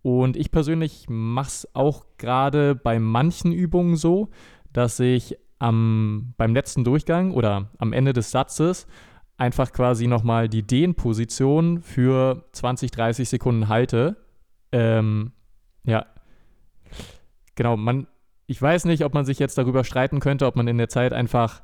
[0.02, 4.30] Und ich persönlich mache es auch gerade bei manchen Übungen so,
[4.72, 8.86] dass ich am, beim letzten Durchgang oder am Ende des Satzes
[9.38, 14.16] einfach quasi nochmal die Dehnposition für 20, 30 Sekunden halte.
[14.72, 15.32] Ähm,
[15.84, 16.06] ja.
[17.54, 18.08] Genau, man,
[18.46, 21.12] ich weiß nicht, ob man sich jetzt darüber streiten könnte, ob man in der Zeit
[21.12, 21.62] einfach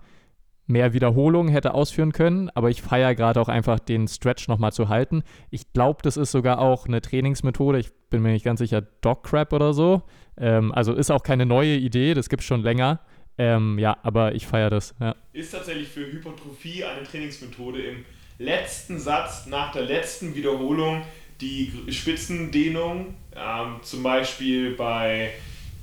[0.67, 4.89] mehr Wiederholungen hätte ausführen können, aber ich feiere gerade auch einfach den Stretch nochmal zu
[4.89, 5.23] halten.
[5.51, 9.25] Ich glaube, das ist sogar auch eine Trainingsmethode, ich bin mir nicht ganz sicher, Dog
[9.25, 10.03] Crap oder so.
[10.39, 13.01] Ähm, also ist auch keine neue Idee, das gibt es schon länger.
[13.37, 14.95] Ähm, ja, aber ich feiere das.
[15.01, 15.15] Ja.
[15.33, 18.05] Ist tatsächlich für Hypertrophie eine Trainingsmethode im
[18.39, 21.03] letzten Satz, nach der letzten Wiederholung,
[21.41, 25.33] die Spitzendehnung, ähm, zum Beispiel bei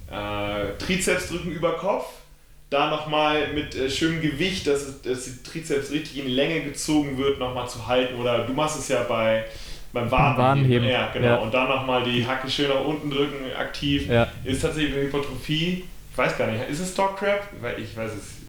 [0.10, 2.06] äh, Trizepsdrücken über Kopf,
[2.70, 7.38] da nochmal mit äh, schönem Gewicht, dass, dass die Trizeps richtig in Länge gezogen wird,
[7.38, 8.16] nochmal zu halten.
[8.16, 9.46] Oder du machst es ja bei
[9.94, 10.44] beim Wadenheben.
[10.44, 10.88] Wadenheben.
[10.88, 11.28] Ja, genau.
[11.28, 11.36] Ja.
[11.38, 14.08] Und dann nochmal die Hacke schön nach unten drücken, aktiv.
[14.08, 14.30] Ja.
[14.46, 17.48] Ist tatsächlich für Hypertrophie ich weiß gar nicht, ist es Dogcrab?
[17.78, 18.42] Ich weiß es.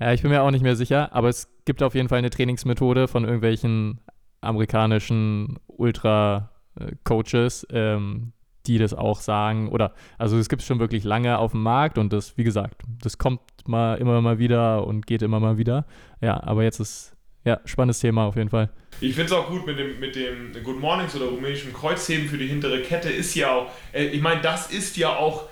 [0.00, 2.30] Ja, ich bin mir auch nicht mehr sicher, aber es gibt auf jeden Fall eine
[2.30, 4.00] Trainingsmethode von irgendwelchen
[4.40, 8.32] amerikanischen Ultra-Coaches, ähm,
[8.66, 9.68] die das auch sagen.
[9.68, 12.82] Oder, also es gibt es schon wirklich lange auf dem Markt und das, wie gesagt,
[13.02, 15.86] das kommt mal immer mal wieder und geht immer mal wieder.
[16.22, 18.70] Ja, aber jetzt ist, ja, spannendes Thema auf jeden Fall.
[19.00, 22.38] Ich finde es auch gut mit dem, mit dem Good Mornings oder rumänischen Kreuzheben für
[22.38, 25.44] die hintere Kette ist ja auch, äh, ich meine, das ist ja auch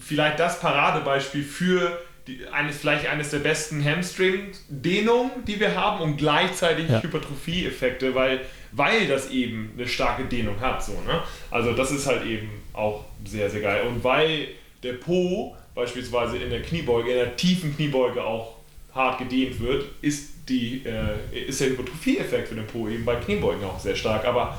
[0.00, 6.16] vielleicht das Paradebeispiel für die, eines, vielleicht eines der besten Hamstring-Dehnungen, die wir haben und
[6.16, 7.02] gleichzeitig ja.
[7.02, 8.40] Hypertrophie-Effekte, weil,
[8.72, 10.84] weil das eben eine starke Dehnung hat.
[10.84, 11.22] So, ne?
[11.50, 13.86] Also das ist halt eben auch sehr, sehr geil.
[13.86, 14.48] Und weil
[14.82, 18.56] der Po beispielsweise in der Kniebeuge, in der tiefen Kniebeuge auch
[18.94, 23.62] hart gedehnt wird, ist, die, äh, ist der Hypertrophie-Effekt für den Po eben bei Kniebeugen
[23.64, 24.24] auch sehr stark.
[24.24, 24.56] Aber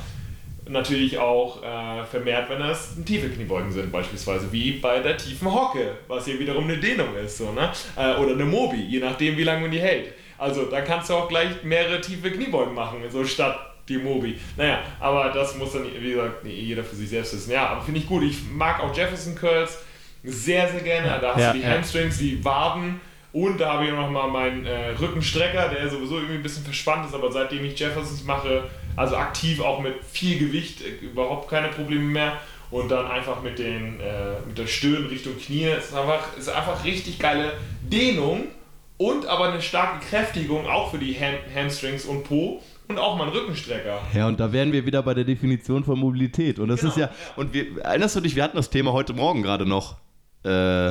[0.70, 5.98] natürlich auch äh, vermehrt, wenn das tiefe Kniebeugen sind, beispielsweise wie bei der tiefen Hocke,
[6.08, 7.72] was hier wiederum eine Dehnung ist, so, ne?
[7.96, 10.14] Äh, oder eine Mobi, je nachdem, wie lange man die hält.
[10.38, 13.58] Also da kannst du auch gleich mehrere tiefe Kniebeugen machen, so statt
[13.90, 14.38] die Mobi.
[14.56, 17.52] Naja, aber das muss dann, wie gesagt, jeder für sich selbst wissen.
[17.52, 18.24] Ja, aber finde ich gut.
[18.24, 19.80] Ich mag auch Jefferson Curls
[20.24, 21.20] sehr, sehr gerne.
[21.22, 21.72] Da hast ja, du die ja.
[21.72, 23.00] Hamstrings, die Waden
[23.34, 27.06] und da habe ich noch mal meinen äh, Rückenstrecker, der sowieso irgendwie ein bisschen verspannt
[27.06, 28.64] ist, aber seitdem ich Jeffersons mache,
[28.98, 32.34] also aktiv auch mit viel Gewicht, äh, überhaupt keine Probleme mehr.
[32.70, 35.68] Und dann einfach mit, den, äh, mit der Stirn Richtung Knie.
[35.68, 38.50] Es ist einfach, ist einfach richtig geile Dehnung
[38.98, 43.28] und aber eine starke Kräftigung auch für die Ham Hamstrings und Po und auch mal
[43.28, 44.02] ein Rückenstrecker.
[44.14, 46.60] Ja, und da wären wir wieder bei der Definition von Mobilität.
[46.60, 48.92] Und das genau, ist ja, ja, und wir, erinnerst du dich, wir hatten das Thema
[48.92, 49.98] heute Morgen gerade noch
[50.44, 50.90] äh,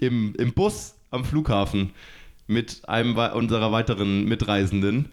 [0.00, 1.92] im, im Bus am Flughafen
[2.46, 5.10] mit einem unserer weiteren Mitreisenden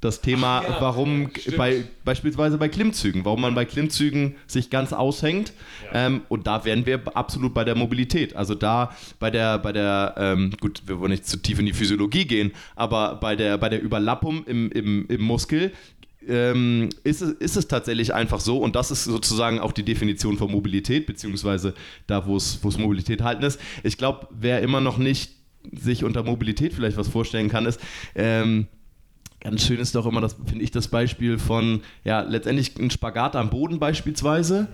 [0.00, 4.92] das Thema, ja, warum ja, bei, beispielsweise bei Klimmzügen, warum man bei Klimmzügen sich ganz
[4.92, 5.52] aushängt.
[5.92, 6.06] Ja.
[6.06, 8.36] Ähm, und da wären wir absolut bei der Mobilität.
[8.36, 11.72] Also da bei der, bei der, ähm, gut, wir wollen nicht zu tief in die
[11.72, 15.72] Physiologie gehen, aber bei der, bei der Überlappung im, im, im Muskel
[16.28, 20.36] ähm, ist, es, ist es tatsächlich einfach so, und das ist sozusagen auch die Definition
[20.36, 21.74] von Mobilität, beziehungsweise
[22.06, 23.58] da, wo es Mobilität halten ist.
[23.82, 25.32] Ich glaube, wer immer noch nicht
[25.72, 27.80] sich unter Mobilität vielleicht was vorstellen kann, ist,
[28.14, 28.68] ähm,
[29.40, 33.36] Ganz schön ist doch immer, das finde ich, das Beispiel von, ja, letztendlich ein Spagat
[33.36, 34.66] am Boden beispielsweise,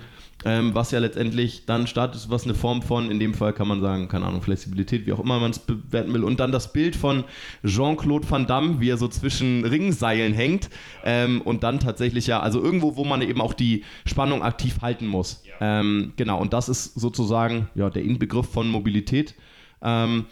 [0.47, 3.83] ähm, was ja letztendlich dann startet, was eine Form von, in dem Fall kann man
[3.83, 6.25] sagen, keine Ahnung, Flexibilität, wie auch immer man es bewerten will.
[6.25, 7.25] Und dann das Bild von
[7.65, 10.71] Jean-Claude Van Damme, wie er so zwischen Ringseilen hängt
[11.05, 15.07] ähm, und dann tatsächlich ja, also irgendwo, wo man eben auch die Spannung aktiv halten
[15.07, 15.43] muss.
[15.61, 19.35] Ähm, genau, und das ist sozusagen ja, der Inbegriff von Mobilität.
[19.83, 20.25] Ähm,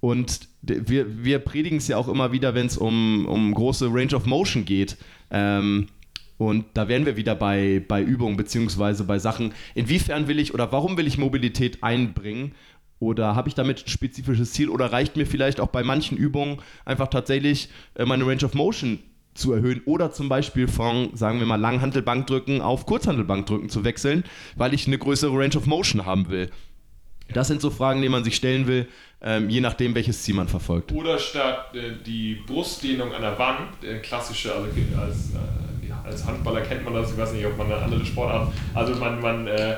[0.00, 4.14] und wir, wir predigen es ja auch immer wieder, wenn es um, um große Range
[4.14, 4.96] of Motion geht.
[5.30, 5.88] Ähm,
[6.38, 10.72] und da wären wir wieder bei, bei Übungen beziehungsweise bei Sachen, inwiefern will ich oder
[10.72, 12.52] warum will ich Mobilität einbringen?
[12.98, 14.68] Oder habe ich damit ein spezifisches Ziel?
[14.68, 19.00] Oder reicht mir vielleicht auch bei manchen Übungen einfach tatsächlich äh, meine Range of Motion
[19.34, 19.82] zu erhöhen?
[19.86, 24.24] Oder zum Beispiel von, sagen wir mal, Langhantelbankdrücken auf Kurzhantelbankdrücken zu wechseln,
[24.56, 26.50] weil ich eine größere Range of Motion haben will?
[27.32, 28.88] Das sind so Fragen, die man sich stellen will,
[29.22, 30.92] ähm, je nachdem, welches Ziel man verfolgt.
[30.92, 36.62] Oder statt äh, die Brustdehnung an der Wand, äh, klassische, also als, äh, als Handballer
[36.62, 39.76] kennt man das, ich weiß nicht, ob man eine andere Sportart, also man, man äh,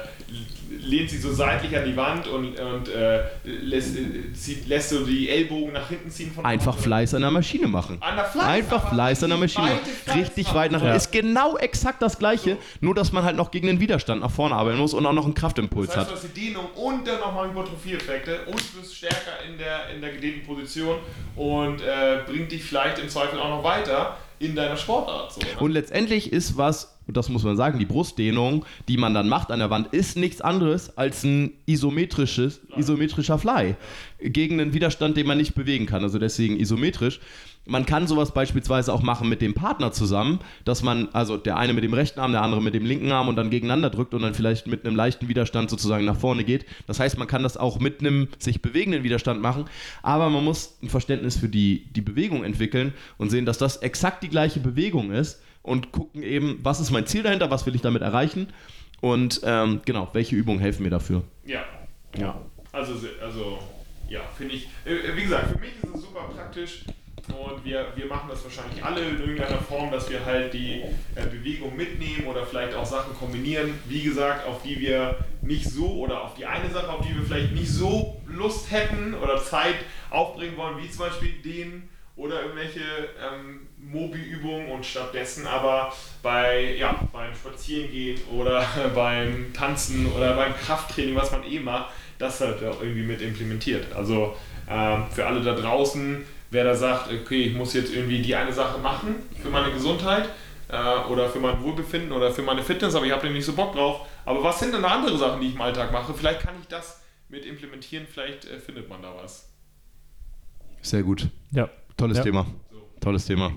[0.80, 5.04] lehnt sich so seitlich an die Wand und, und äh, lässt, äh, zieht, lässt so
[5.04, 6.32] die Ellbogen nach hinten ziehen.
[6.32, 7.98] Von Einfach Fleiß an der Maschine machen.
[8.00, 10.18] An der Fleiß, Einfach Fleiß an der Maschine machen.
[10.18, 10.92] Richtig weit nach hinten.
[10.92, 10.96] Ja.
[10.96, 12.58] Ist genau exakt das Gleiche, so.
[12.80, 15.24] nur dass man halt noch gegen den Widerstand nach vorne arbeiten muss und auch noch
[15.24, 16.12] einen Kraftimpuls das heißt, hat.
[16.12, 20.00] Du hast die Dehnung und dann nochmal Hypertrophie-Effekte und du bist stärker in der, in
[20.00, 20.96] der gedehnten Position
[21.36, 25.32] und äh, bringt dich vielleicht im Zweifel auch noch weiter in deiner Sportart.
[25.32, 25.46] So, ne?
[25.60, 29.50] Und letztendlich ist was, und das muss man sagen, die Brustdehnung, die man dann macht
[29.50, 33.74] an der Wand, ist nichts anderes als ein isometrisches, isometrischer Fly
[34.20, 36.02] gegen einen Widerstand, den man nicht bewegen kann.
[36.02, 37.20] Also deswegen isometrisch.
[37.64, 41.72] Man kann sowas beispielsweise auch machen mit dem Partner zusammen, dass man, also der eine
[41.72, 44.22] mit dem rechten Arm, der andere mit dem linken Arm und dann gegeneinander drückt und
[44.22, 46.66] dann vielleicht mit einem leichten Widerstand sozusagen nach vorne geht.
[46.88, 49.66] Das heißt, man kann das auch mit einem sich bewegenden Widerstand machen,
[50.02, 54.24] aber man muss ein Verständnis für die, die Bewegung entwickeln und sehen, dass das exakt
[54.24, 57.82] die gleiche Bewegung ist und gucken eben, was ist mein Ziel dahinter, was will ich
[57.82, 58.48] damit erreichen
[59.00, 61.22] und ähm, genau, welche Übungen helfen mir dafür.
[61.44, 61.64] Ja.
[62.16, 62.40] Ja.
[62.72, 63.58] Also, also
[64.08, 66.84] ja, finde ich, äh, wie gesagt, für mich ist es super praktisch
[67.28, 70.82] und wir, wir machen das wahrscheinlich alle in irgendeiner Form, dass wir halt die
[71.14, 75.86] äh, Bewegung mitnehmen oder vielleicht auch Sachen kombinieren, wie gesagt, auf die wir nicht so
[75.86, 79.76] oder auf die eine Sache, auf die wir vielleicht nicht so Lust hätten oder Zeit
[80.10, 85.92] aufbringen wollen, wie zum Beispiel den oder irgendwelche ähm, Mobi-Übungen und stattdessen aber
[86.22, 88.64] bei, ja, beim Spazierengehen oder
[88.94, 93.92] beim Tanzen oder beim Krafttraining, was man eh macht, das halt auch irgendwie mit implementiert.
[93.94, 94.36] Also
[94.70, 98.52] ähm, für alle da draußen, wer da sagt, okay, ich muss jetzt irgendwie die eine
[98.52, 100.28] Sache machen für meine Gesundheit,
[100.72, 103.74] äh, oder für mein Wohlbefinden oder für meine Fitness, aber ich habe nicht so Bock
[103.74, 104.06] drauf.
[104.24, 106.14] Aber was sind denn andere Sachen, die ich im Alltag mache?
[106.14, 109.48] Vielleicht kann ich das mit implementieren, vielleicht äh, findet man da was.
[110.80, 111.28] Sehr gut.
[111.52, 111.68] Ja.
[111.96, 112.24] Tolles Ja.
[112.24, 112.46] Thema.
[112.70, 113.52] So, Tolles Thema.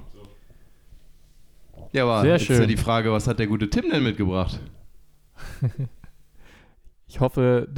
[1.96, 2.68] Ja, aber Sehr jetzt ist ja schön.
[2.68, 4.60] die Frage, was hat der gute Tim denn mitgebracht?
[7.08, 7.70] Ich hoffe,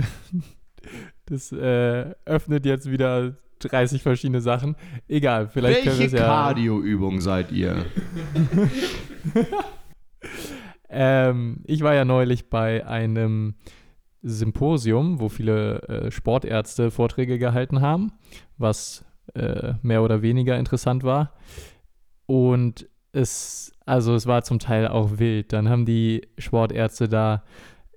[1.26, 4.76] das äh, öffnet jetzt wieder 30 verschiedene Sachen.
[5.08, 6.28] Egal, vielleicht können wir Welche es ja.
[6.28, 7.86] Cardio-Übung seid ihr?
[10.90, 13.56] Ähm, ich war ja neulich bei einem
[14.22, 18.14] Symposium, wo viele äh, Sportärzte Vorträge gehalten haben,
[18.58, 19.04] was
[19.36, 21.34] äh, mehr oder weniger interessant war.
[22.26, 25.54] Und es, also es war zum Teil auch wild.
[25.54, 27.44] Dann haben die Sportärzte da,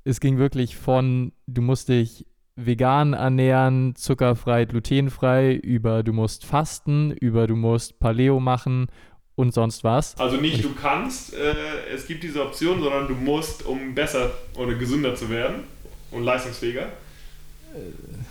[0.05, 7.11] es ging wirklich von, du musst dich vegan ernähren, zuckerfrei, glutenfrei, über du musst fasten,
[7.13, 8.89] über du musst Paleo machen
[9.35, 10.19] und sonst was.
[10.19, 11.55] Also nicht du kannst, äh,
[11.95, 15.65] es gibt diese Option, sondern du musst, um besser oder gesünder zu werden
[16.11, 16.89] und leistungsfähiger.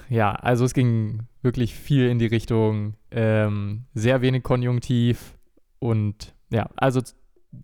[0.09, 5.37] Ja, also es ging wirklich viel in die Richtung ähm, sehr wenig Konjunktiv
[5.79, 7.01] und ja, also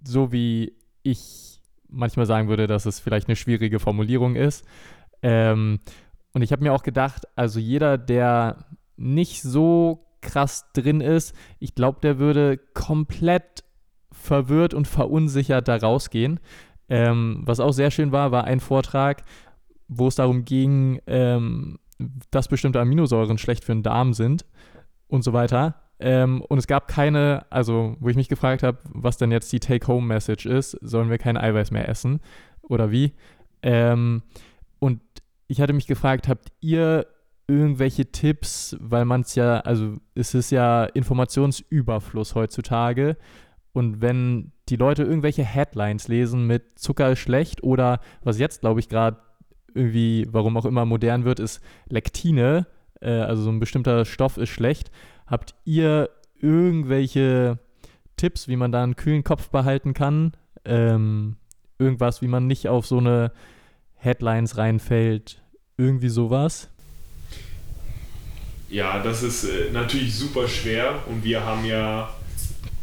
[0.03, 4.65] so wie ich manchmal sagen würde, dass es vielleicht eine schwierige Formulierung ist.
[5.21, 5.79] Ähm,
[6.33, 8.65] und ich habe mir auch gedacht, also jeder, der
[8.97, 13.63] nicht so krass drin ist, ich glaube, der würde komplett
[14.11, 16.39] verwirrt und verunsichert da rausgehen.
[16.89, 19.23] Ähm, was auch sehr schön war, war ein Vortrag,
[19.87, 21.79] wo es darum ging, ähm,
[22.31, 24.45] dass bestimmte Aminosäuren schlecht für den Darm sind
[25.07, 25.84] und so weiter.
[25.99, 29.59] Ähm, und es gab keine, also wo ich mich gefragt habe, was denn jetzt die
[29.59, 32.19] Take-Home-Message ist, sollen wir kein Eiweiß mehr essen
[32.61, 33.13] oder wie?
[33.61, 34.23] Ähm,
[34.79, 35.01] und
[35.47, 37.07] ich hatte mich gefragt, habt ihr
[37.47, 43.17] irgendwelche Tipps, weil man es ja, also es ist ja Informationsüberfluss heutzutage
[43.71, 48.79] und wenn die Leute irgendwelche Headlines lesen mit Zucker ist schlecht oder was jetzt, glaube
[48.79, 49.17] ich, gerade
[49.73, 52.67] irgendwie, warum auch immer modern wird, ist Lektine,
[53.01, 54.91] äh, also so ein bestimmter Stoff ist schlecht.
[55.27, 56.09] Habt ihr
[56.39, 57.57] irgendwelche
[58.17, 60.33] Tipps, wie man da einen kühlen Kopf behalten kann?
[60.63, 61.37] Ähm,
[61.79, 63.31] irgendwas, wie man nicht auf so eine
[63.95, 65.41] Headlines reinfällt?
[65.77, 66.69] Irgendwie sowas?
[68.69, 72.09] Ja, das ist äh, natürlich super schwer und wir haben ja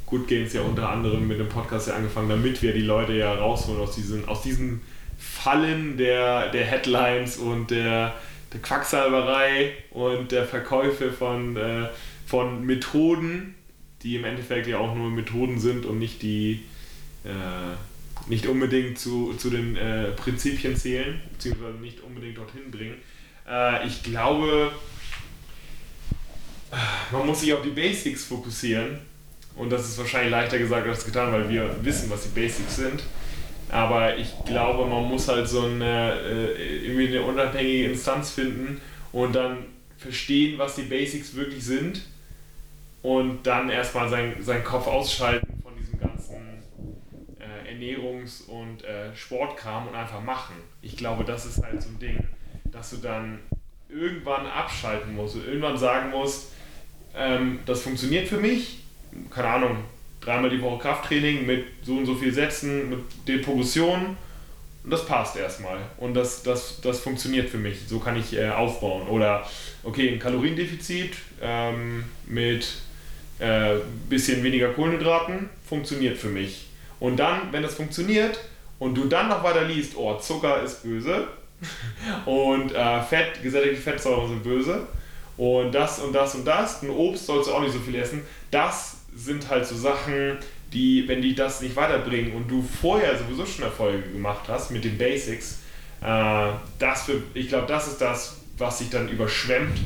[0.07, 3.33] Good Games ja unter anderem mit dem Podcast ja angefangen, damit wir die Leute ja
[3.35, 4.83] rausholen aus diesen, aus diesen
[5.17, 8.15] Fallen der, der Headlines und der,
[8.53, 11.89] der Quacksalberei und der Verkäufe von, äh,
[12.33, 13.55] von Methoden,
[14.03, 16.63] die im Endeffekt ja auch nur Methoden sind und nicht die
[17.25, 17.77] äh,
[18.27, 22.95] nicht unbedingt zu, zu den äh, Prinzipien zählen, beziehungsweise nicht unbedingt dorthin bringen.
[23.47, 24.73] Äh, ich glaube,
[27.11, 28.99] man muss sich auf die Basics fokussieren.
[29.55, 33.03] Und das ist wahrscheinlich leichter gesagt als getan, weil wir wissen, was die Basics sind.
[33.69, 38.81] Aber ich glaube, man muss halt so eine, äh, irgendwie eine unabhängige Instanz finden
[39.13, 39.59] und dann
[39.99, 42.01] verstehen, was die Basics wirklich sind.
[43.03, 46.63] Und dann erstmal sein, seinen Kopf ausschalten von diesem ganzen
[47.41, 50.55] äh, Ernährungs- und äh, Sportkram und einfach machen.
[50.83, 52.25] Ich glaube, das ist halt so ein Ding,
[52.71, 53.41] dass du dann
[53.89, 56.53] irgendwann abschalten musst und irgendwann sagen musst,
[57.15, 58.85] ähm, das funktioniert für mich,
[59.31, 59.77] keine Ahnung,
[60.21, 64.17] dreimal die Woche Krafttraining mit so und so viel Sätzen, mit den Progressionen
[64.85, 68.49] und das passt erstmal und das, das, das funktioniert für mich, so kann ich äh,
[68.51, 69.09] aufbauen.
[69.09, 69.49] Oder
[69.85, 72.67] okay, ein Kaloriendefizit ähm, mit
[73.39, 73.77] äh,
[74.09, 76.67] bisschen weniger Kohlenhydraten funktioniert für mich.
[77.01, 78.39] Und dann, wenn das funktioniert
[78.79, 81.27] und du dann noch weiter liest, oh, Zucker ist böse
[82.27, 84.87] und äh, Fett, gesättigte Fettsäuren sind böse
[85.37, 88.23] und das und das und das, ein Obst sollst du auch nicht so viel essen,
[88.51, 90.39] das sind halt so Sachen,
[90.73, 94.85] die, wenn die das nicht weiterbringen und du vorher sowieso schon Erfolge gemacht hast mit
[94.85, 95.59] den Basics,
[96.01, 99.79] äh, das für, ich glaube, das ist das, was sich dann überschwemmt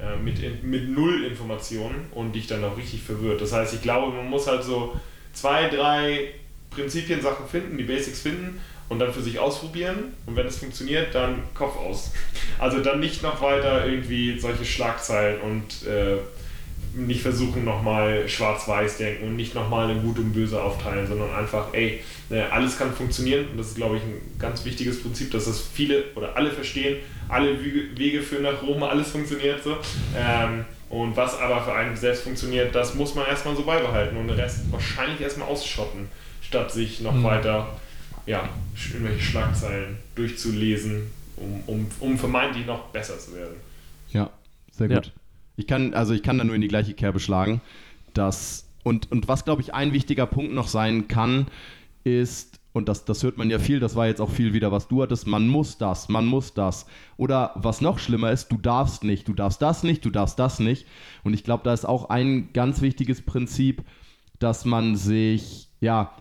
[0.00, 3.40] äh, mit, mit null Informationen und dich dann auch richtig verwirrt.
[3.40, 4.98] Das heißt, ich glaube, man muss halt so
[5.32, 6.32] zwei, drei
[6.70, 11.14] Prinzipien, Sachen finden, die Basics finden und dann für sich ausprobieren und wenn es funktioniert,
[11.14, 12.12] dann Kopf aus.
[12.58, 16.16] Also dann nicht noch weiter irgendwie solche Schlagzeilen und äh,
[16.94, 21.68] nicht versuchen nochmal schwarz-weiß denken und nicht nochmal in Gut und Böse aufteilen, sondern einfach,
[21.72, 25.44] ey, äh, alles kann funktionieren und das ist, glaube ich, ein ganz wichtiges Prinzip, dass
[25.44, 26.96] das viele oder alle verstehen,
[27.28, 29.76] alle Wege, führen nach Rom, alles funktioniert so.
[30.16, 34.28] Ähm, und was aber für einen selbst funktioniert, das muss man erstmal so beibehalten und
[34.28, 36.08] den Rest wahrscheinlich erstmal ausschotten,
[36.42, 37.24] statt sich noch Mhm.
[37.24, 37.68] weiter
[38.26, 38.48] ja,
[38.92, 43.56] irgendwelche Schlagzeilen durchzulesen, um, um, um vermeintlich noch besser zu werden.
[44.12, 44.30] Ja,
[44.72, 44.96] sehr Ja.
[44.96, 45.12] gut.
[45.56, 47.60] Ich kann, also ich kann da nur in die gleiche Kerbe schlagen,
[48.14, 51.46] dass, und, und was glaube ich ein wichtiger Punkt noch sein kann,
[52.04, 54.86] ist, und das, das hört man ja viel, das war jetzt auch viel wieder, was
[54.86, 56.84] du hattest, man muss das, man muss das.
[57.16, 60.60] Oder was noch schlimmer ist, du darfst nicht, du darfst das nicht, du darfst das
[60.60, 60.86] nicht.
[61.24, 63.82] Und ich glaube, da ist auch ein ganz wichtiges Prinzip,
[64.38, 66.12] dass man sich, ja,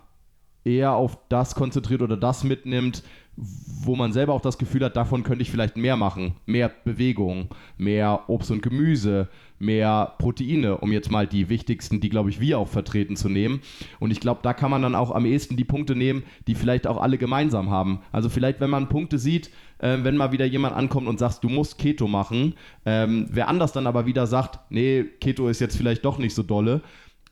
[0.64, 3.03] eher auf das konzentriert oder das mitnimmt,
[3.38, 6.36] wo man selber auch das Gefühl hat, davon könnte ich vielleicht mehr machen.
[6.46, 9.28] Mehr Bewegung, mehr Obst und Gemüse,
[9.60, 13.62] mehr Proteine, um jetzt mal die wichtigsten, die, glaube ich, wir auch vertreten zu nehmen.
[14.00, 16.88] Und ich glaube, da kann man dann auch am ehesten die Punkte nehmen, die vielleicht
[16.88, 18.00] auch alle gemeinsam haben.
[18.12, 21.50] Also vielleicht, wenn man Punkte sieht, äh, wenn mal wieder jemand ankommt und sagt, du
[21.50, 22.56] musst Keto machen,
[22.86, 26.44] ähm, wer anders dann aber wieder sagt, nee, Keto ist jetzt vielleicht doch nicht so
[26.44, 26.82] dolle.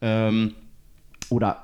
[0.01, 0.53] Ähm,
[1.29, 1.62] oder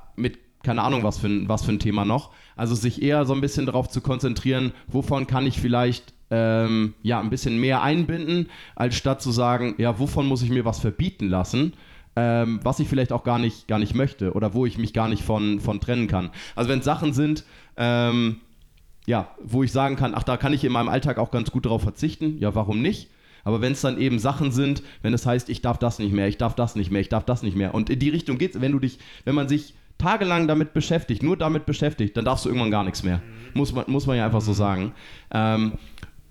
[0.64, 2.32] keine Ahnung, was für, ein, was für ein Thema noch.
[2.56, 7.20] Also sich eher so ein bisschen darauf zu konzentrieren, wovon kann ich vielleicht ähm, ja,
[7.20, 11.28] ein bisschen mehr einbinden, als statt zu sagen, ja, wovon muss ich mir was verbieten
[11.28, 11.74] lassen,
[12.16, 15.08] ähm, was ich vielleicht auch gar nicht, gar nicht möchte oder wo ich mich gar
[15.08, 16.32] nicht von, von trennen kann.
[16.56, 17.46] Also wenn es Sachen sind,
[17.78, 18.42] ähm,
[19.06, 21.66] ja, wo ich sagen kann, ach, da kann ich in meinem Alltag auch ganz gut
[21.66, 23.10] darauf verzichten, ja, warum nicht?
[23.44, 26.28] Aber wenn es dann eben Sachen sind, wenn es heißt, ich darf das nicht mehr,
[26.28, 27.74] ich darf das nicht mehr, ich darf das nicht mehr.
[27.74, 31.22] Und in die Richtung geht es, wenn du dich, wenn man sich tagelang damit beschäftigt,
[31.22, 33.22] nur damit beschäftigt, dann darfst du irgendwann gar nichts mehr.
[33.54, 34.94] Muss man, muss man ja einfach so sagen.
[35.32, 35.74] Ähm,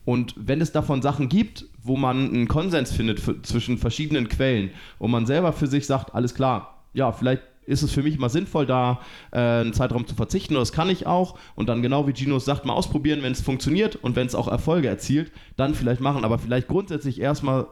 [0.05, 5.11] und wenn es davon Sachen gibt, wo man einen Konsens findet zwischen verschiedenen Quellen und
[5.11, 8.65] man selber für sich sagt, alles klar, ja, vielleicht ist es für mich mal sinnvoll,
[8.65, 9.01] da
[9.31, 10.55] äh, einen Zeitraum zu verzichten.
[10.57, 11.39] Und das kann ich auch.
[11.55, 14.49] Und dann genau wie Gino sagt, mal ausprobieren, wenn es funktioniert und wenn es auch
[14.49, 16.25] Erfolge erzielt, dann vielleicht machen.
[16.25, 17.67] Aber vielleicht grundsätzlich erstmal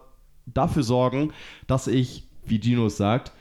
[0.45, 1.33] dafür sorgen,
[1.67, 3.33] dass ich, wie Gino sagt,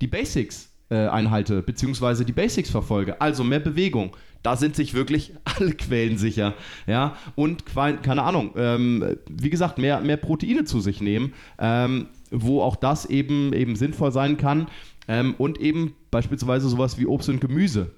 [0.00, 3.18] die Basics äh, einhalte, beziehungsweise die Basics verfolge.
[3.18, 4.14] Also mehr Bewegung.
[4.42, 6.52] Da sind sich wirklich alle Quellen sicher.
[6.86, 7.16] Ja?
[7.34, 12.76] Und keine Ahnung, ähm, wie gesagt, mehr, mehr Proteine zu sich nehmen, ähm, wo auch
[12.76, 14.68] das eben, eben sinnvoll sein kann.
[15.08, 17.90] Ähm, und eben beispielsweise sowas wie Obst und Gemüse.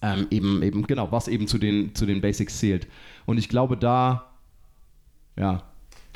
[0.00, 2.86] Ähm, eben, eben, genau, was eben zu den, zu den Basics zählt.
[3.26, 4.30] Und ich glaube, da,
[5.38, 5.62] ja,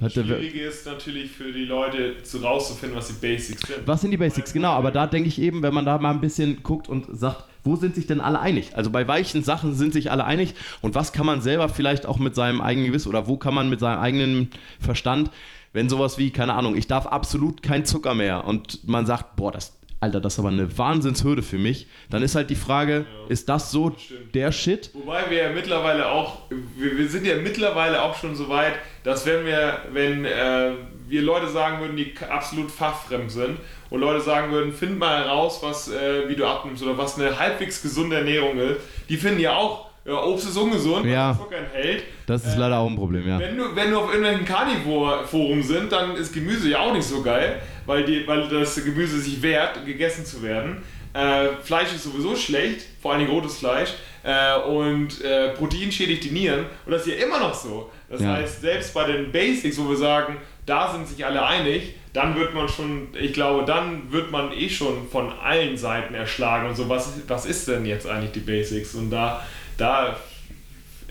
[0.00, 3.86] das Schwierige ist natürlich für die Leute zu rauszufinden, was die Basics sind.
[3.86, 4.70] Was sind die Basics, genau.
[4.72, 7.76] Aber da denke ich eben, wenn man da mal ein bisschen guckt und sagt, wo
[7.76, 8.70] sind sich denn alle einig?
[8.74, 10.54] Also bei weichen Sachen sind sich alle einig.
[10.80, 13.68] Und was kann man selber vielleicht auch mit seinem eigenen Gewissen oder wo kann man
[13.68, 15.30] mit seinem eigenen Verstand,
[15.72, 19.52] wenn sowas wie, keine Ahnung, ich darf absolut kein Zucker mehr und man sagt, boah,
[19.52, 21.86] das Alter, das ist aber eine Wahnsinnshürde für mich.
[22.08, 24.00] Dann ist halt die Frage, ja, ist das so das
[24.32, 24.90] der Shit?
[24.94, 28.72] Wobei wir ja mittlerweile auch, wir, wir, sind ja mittlerweile auch schon so weit,
[29.04, 30.72] dass wenn wir, wenn äh,
[31.06, 33.58] wir Leute sagen würden, die absolut fachfremd sind
[33.90, 37.38] und Leute sagen würden, find mal heraus, was, äh, wie du abnimmst oder was eine
[37.38, 38.80] halbwegs gesunde Ernährung ist,
[39.10, 41.36] die finden ja auch, ja, Obst ist ungesund, ja.
[41.38, 42.02] Zucker enthält.
[42.26, 43.38] Das ist äh, leider auch ein Problem, ja.
[43.38, 47.22] Wenn du, wenn du auf irgendwelchen Carnivore-Forum sind, dann ist Gemüse ja auch nicht so
[47.22, 50.82] geil, weil, die, weil das Gemüse sich wehrt, gegessen zu werden.
[51.12, 53.90] Äh, Fleisch ist sowieso schlecht, vor allem rotes Fleisch.
[54.22, 56.66] Äh, und äh, Protein schädigt die Nieren.
[56.84, 57.90] Und das ist ja immer noch so.
[58.08, 58.34] Das ja.
[58.34, 60.36] heißt, selbst bei den Basics, wo wir sagen,
[60.66, 64.68] da sind sich alle einig, dann wird man schon, ich glaube, dann wird man eh
[64.68, 68.94] schon von allen Seiten erschlagen und so, was, was ist denn jetzt eigentlich die Basics?
[68.94, 69.44] Und da
[69.80, 70.16] da,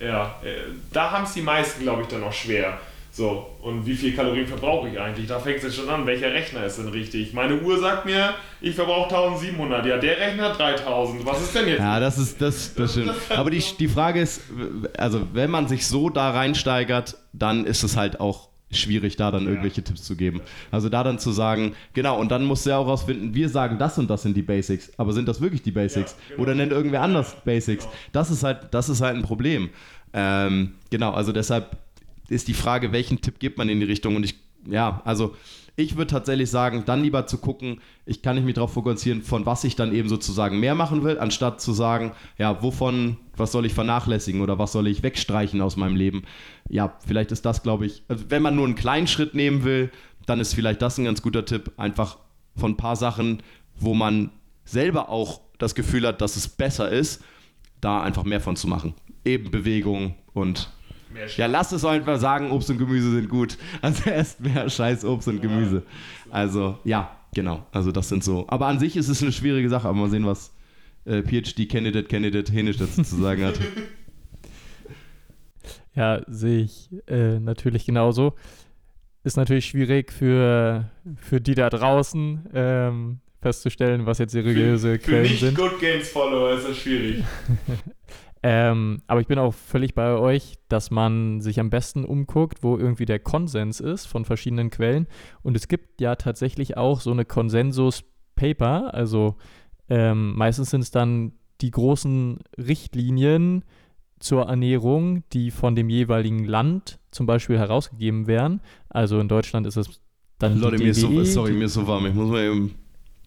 [0.02, 2.80] ja, äh, da haben es die meisten, glaube ich, dann noch schwer.
[3.12, 5.28] So, und wie viel Kalorien verbrauche ich eigentlich?
[5.28, 6.06] Da fängt es jetzt schon an.
[6.06, 7.34] Welcher Rechner ist denn richtig?
[7.34, 9.86] Meine Uhr sagt mir, ich verbrauche 1700.
[9.86, 11.26] Ja, der Rechner 3000.
[11.26, 11.80] Was ist denn jetzt?
[11.80, 13.16] Ja, das ist das, das stimmt.
[13.30, 14.42] Aber die, die Frage ist,
[14.98, 19.44] also wenn man sich so da reinsteigert, dann ist es halt auch schwierig, da dann
[19.44, 19.50] ja.
[19.50, 20.42] irgendwelche Tipps zu geben.
[20.72, 23.78] Also da dann zu sagen, genau, und dann musst du ja auch rausfinden, wir sagen
[23.78, 26.12] das und das sind die Basics, aber sind das wirklich die Basics?
[26.12, 26.44] Ja, genau.
[26.44, 27.86] Oder nennt irgendwer anders Basics?
[27.86, 27.96] Genau.
[28.12, 29.70] Das ist halt, das ist halt ein Problem.
[30.14, 31.78] Ähm, genau, also deshalb
[32.30, 34.16] ist die Frage, welchen Tipp gibt man in die Richtung?
[34.16, 34.36] Und ich,
[34.70, 35.36] ja, also
[35.80, 39.64] ich würde tatsächlich sagen, dann lieber zu gucken, ich kann mich darauf fokussieren, von was
[39.64, 43.74] ich dann eben sozusagen mehr machen will, anstatt zu sagen, ja, wovon, was soll ich
[43.74, 46.24] vernachlässigen oder was soll ich wegstreichen aus meinem Leben.
[46.70, 49.92] Ja, vielleicht ist das, glaube ich, also wenn man nur einen kleinen Schritt nehmen will,
[50.26, 52.18] dann ist vielleicht das ein ganz guter Tipp, einfach
[52.56, 53.42] von ein paar Sachen,
[53.76, 54.32] wo man
[54.66, 57.24] selber auch das Gefühl hat, dass es besser ist,
[57.82, 58.94] da einfach mehr von zu machen.
[59.26, 60.70] Eben Bewegung und
[61.38, 63.58] ja, lass es einfach sagen, Obst und Gemüse sind gut.
[63.82, 65.84] Also erst mehr scheiß Obst und Gemüse.
[66.30, 67.66] Also, ja, genau.
[67.72, 68.46] Also das sind so.
[68.48, 70.54] Aber an sich ist es eine schwierige Sache, aber mal sehen, was
[71.06, 73.60] äh, PhD-Candidate, Candidate Henisch dazu zu sagen hat.
[75.96, 78.34] Ja, sehe ich äh, natürlich genauso.
[79.24, 85.26] Ist natürlich schwierig für, für die da draußen ähm, festzustellen, was jetzt seriöse für, Quellen
[85.26, 85.58] für nicht sind.
[85.58, 87.24] Good Games Follower ist das schwierig.
[88.42, 92.78] Ähm, aber ich bin auch völlig bei euch, dass man sich am besten umguckt, wo
[92.78, 95.08] irgendwie der Konsens ist von verschiedenen Quellen.
[95.42, 98.94] Und es gibt ja tatsächlich auch so eine Konsensus-Paper.
[98.94, 99.36] Also
[99.90, 103.66] ähm, meistens sind es dann die großen Richtlinien
[104.20, 108.62] zur Ernährung, die von dem jeweiligen Land zum Beispiel herausgegeben werden.
[108.90, 110.02] Also in Deutschland ist es
[110.38, 112.06] dann Leute, die mir ist so, DGE, sorry, mir ist so warm.
[112.06, 112.76] Ich muss mal eben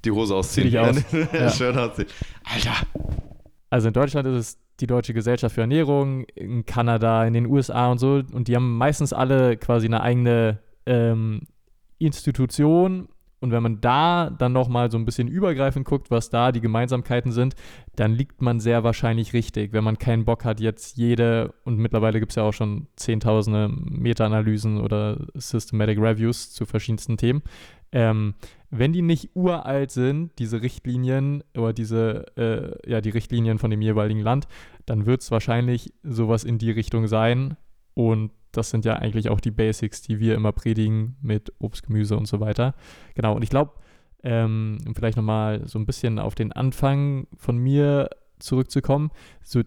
[0.04, 0.66] die Hose ausziehen.
[0.66, 1.58] Zieh dich aus.
[1.58, 1.70] Ja.
[1.70, 2.08] Ausziehen.
[2.44, 2.86] Alter.
[3.70, 7.90] Also in Deutschland ist es die Deutsche Gesellschaft für Ernährung, in Kanada, in den USA
[7.90, 8.22] und so.
[8.32, 11.42] Und die haben meistens alle quasi eine eigene ähm,
[11.98, 13.08] Institution.
[13.42, 17.32] Und wenn man da dann nochmal so ein bisschen übergreifend guckt, was da die Gemeinsamkeiten
[17.32, 17.56] sind,
[17.96, 19.72] dann liegt man sehr wahrscheinlich richtig.
[19.72, 23.68] Wenn man keinen Bock hat, jetzt jede, und mittlerweile gibt es ja auch schon zehntausende
[23.68, 27.42] Meta-Analysen oder Systematic Reviews zu verschiedensten Themen.
[27.90, 28.34] Ähm,
[28.70, 33.82] wenn die nicht uralt sind, diese Richtlinien oder diese, äh, ja, die Richtlinien von dem
[33.82, 34.46] jeweiligen Land,
[34.86, 37.56] dann wird es wahrscheinlich sowas in die Richtung sein.
[37.94, 42.16] Und das sind ja eigentlich auch die Basics, die wir immer predigen mit Obst, Gemüse
[42.16, 42.74] und so weiter.
[43.14, 43.72] Genau, und ich glaube,
[44.22, 49.10] ähm, um vielleicht nochmal so ein bisschen auf den Anfang von mir zurückzukommen,
[49.42, 49.60] so,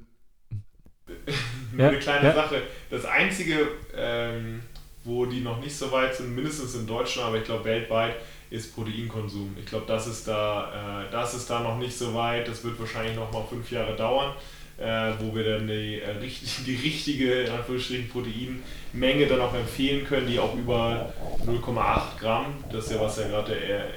[0.51, 2.35] Nur Ja, eine kleine ja.
[2.35, 2.61] Sache.
[2.89, 4.61] Das Einzige, ähm,
[5.03, 8.15] wo die noch nicht so weit sind, mindestens in Deutschland, aber ich glaube weltweit,
[8.49, 9.55] ist Proteinkonsum.
[9.59, 12.47] Ich glaube, das ist da, äh, das ist da noch nicht so weit.
[12.47, 14.33] Das wird wahrscheinlich noch mal fünf Jahre dauern,
[14.77, 20.05] äh, wo wir dann die, äh, richt- die richtige in Anführungsstrichen Proteinmenge dann auch empfehlen
[20.05, 21.13] können, die auch über
[21.45, 23.89] 0,8 Gramm, das ist ja was ja gerade der äh,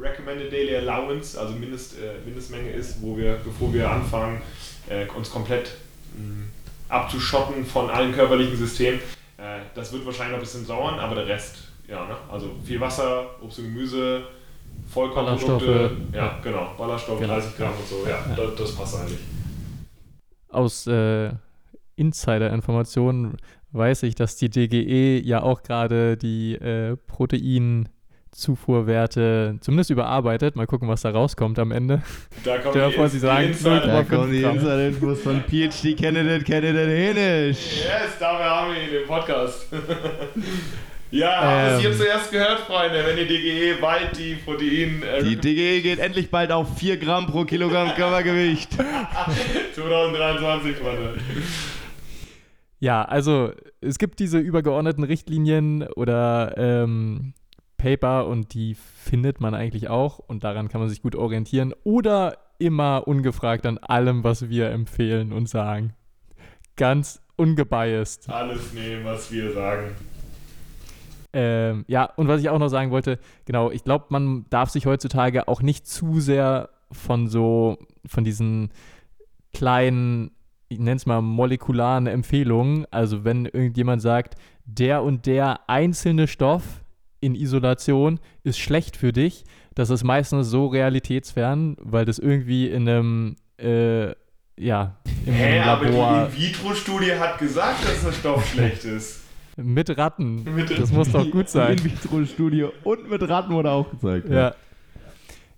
[0.00, 4.42] Recommended Daily Allowance, also Mindest, äh, Mindestmenge ist, wo wir, bevor wir anfangen,
[4.88, 5.70] äh, uns komplett
[6.16, 6.46] mh,
[6.88, 8.98] abzuschotten von allen körperlichen Systemen.
[9.38, 12.16] Äh, das wird wahrscheinlich noch ein bisschen dauern, aber der Rest, ja, ne?
[12.30, 14.22] also viel Wasser, Obst und Gemüse,
[14.92, 17.34] Vollkornprodukte, ja, genau, Ballaststoff, Genau.
[17.34, 19.18] 30 Gramm und so, ja, Das, das passt eigentlich.
[20.54, 21.30] Aus äh,
[21.96, 23.36] Insider-Informationen
[23.72, 30.54] weiß ich, dass die DGE ja auch gerade die äh, Proteinzufuhrwerte zumindest überarbeitet.
[30.56, 32.02] Mal gucken, was da rauskommt am Ende.
[32.44, 33.52] Da kommen Stell dir die, vor, Sie sagen.
[33.62, 37.82] Da kommen die Insider-Infos von PhD Candidate Candidate Henisch.
[37.82, 39.66] Yes, dafür haben wir ihn im Podcast.
[41.14, 41.80] ja, habt ihr es Ähm.
[41.80, 45.02] hier zuerst gehört, Freunde, wenn die DGE bald die Protein...
[45.02, 48.72] Äh, Die DGE geht endlich bald auf 4 Gramm pro Kilogramm Körpergewicht.
[49.74, 51.14] 2023, Freunde.
[52.80, 57.32] Ja, also es gibt diese übergeordneten Richtlinien oder ähm,
[57.78, 62.38] Paper und die findet man eigentlich auch und daran kann man sich gut orientieren oder
[62.58, 65.94] immer ungefragt an allem, was wir empfehlen und sagen.
[66.76, 68.28] Ganz ungebiased.
[68.28, 69.94] Alles nehmen, was wir sagen.
[71.34, 74.86] Ähm, ja, und was ich auch noch sagen wollte, genau, ich glaube, man darf sich
[74.86, 77.76] heutzutage auch nicht zu sehr von so,
[78.06, 78.70] von diesen
[79.52, 80.30] kleinen,
[80.68, 86.62] ich nenne es mal molekularen Empfehlungen, also wenn irgendjemand sagt, der und der einzelne Stoff
[87.20, 92.88] in Isolation ist schlecht für dich, das ist meistens so realitätsfern, weil das irgendwie in
[92.88, 94.10] einem, äh,
[94.56, 99.23] ja, im Hä, aber Labor die In-vitro-Studie hat gesagt, dass der Stoff schlecht ist.
[99.56, 101.78] Mit Ratten, Mit das muss doch gut sein.
[101.78, 104.28] In-vitro-Studie und mit Ratten wurde auch gezeigt.
[104.28, 104.36] Ja.
[104.36, 104.54] Ja,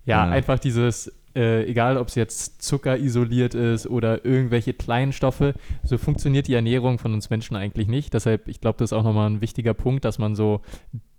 [0.05, 0.29] Ja.
[0.31, 5.97] einfach dieses, äh, egal ob es jetzt Zucker isoliert ist oder irgendwelche kleinen Stoffe, so
[5.97, 8.13] funktioniert die Ernährung von uns Menschen eigentlich nicht.
[8.13, 10.61] Deshalb, ich glaube, das ist auch nochmal ein wichtiger Punkt, dass man so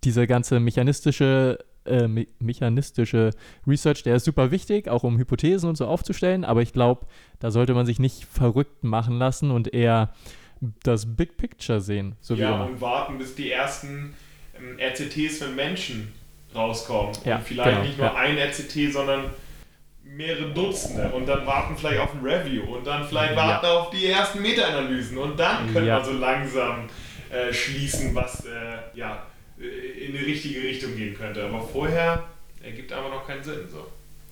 [0.04, 3.30] diese ganze mechanistische, äh, me mechanistische
[3.66, 7.06] Research, der ist super wichtig, auch um Hypothesen und so aufzustellen, aber ich glaube,
[7.40, 10.10] da sollte man sich nicht verrückt machen lassen und eher
[10.82, 12.66] das Big Picture sehen, so wie ja, immer.
[12.66, 14.14] und warten, bis die ersten
[14.58, 16.12] ähm, RCTs für Menschen
[16.54, 17.16] rauskommen.
[17.24, 18.14] Ja, und vielleicht genau, nicht nur ja.
[18.14, 19.24] ein RCT, sondern
[20.02, 21.10] mehrere Dutzende.
[21.10, 22.62] Und dann warten vielleicht auf ein Review.
[22.74, 23.36] Und dann vielleicht Ja.
[23.36, 25.18] warten auf die ersten Meta-Analysen.
[25.18, 25.96] Und dann könnte Ja.
[25.96, 26.88] man so langsam
[27.30, 28.50] äh, schließen, was äh,
[28.94, 29.22] ja,
[29.60, 31.44] äh, in die richtige Richtung gehen könnte.
[31.44, 32.24] Aber vorher
[32.62, 33.68] ergibt einfach noch keinen Sinn.
[33.70, 33.86] So.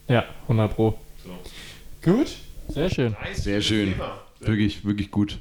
[0.08, 0.98] Ja, 100 Pro.
[1.22, 1.38] So.
[2.10, 2.36] Gut,
[2.68, 3.14] sehr schön.
[3.22, 3.92] Nice, Sehr schön.
[3.92, 4.18] Thema.
[4.40, 5.38] Sehr Wirklich, wirklich gut.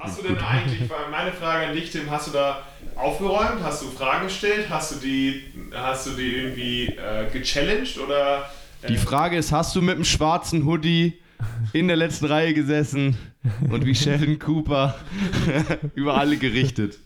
[0.00, 2.62] Hast du denn eigentlich, meine Frage an dich, Tim, hast du da
[2.96, 3.62] aufgeräumt?
[3.62, 4.66] Hast du Fragen gestellt?
[4.70, 5.42] Hast du die,
[5.74, 8.50] hast du die irgendwie äh, gechallenged oder?
[8.82, 11.14] Äh, Die Frage ist, hast du mit dem schwarzen Hoodie
[11.72, 13.16] in der letzten Reihe gesessen
[13.70, 14.94] und wie Sheldon Cooper
[15.94, 16.98] über alle gerichtet?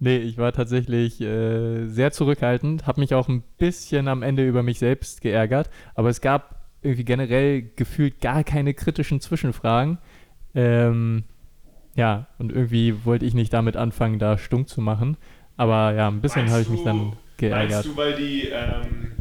[0.00, 4.62] Nee, ich war tatsächlich äh, sehr zurückhaltend, habe mich auch ein bisschen am Ende über
[4.62, 9.98] mich selbst geärgert, aber es gab irgendwie generell gefühlt gar keine kritischen Zwischenfragen.
[10.54, 11.24] Ähm,
[11.96, 15.16] ja, und irgendwie wollte ich nicht damit anfangen, da stunk zu machen.
[15.56, 17.70] Aber ja, ein bisschen habe ich mich dann geärgert.
[17.70, 19.12] Meinst du, weil die, ähm,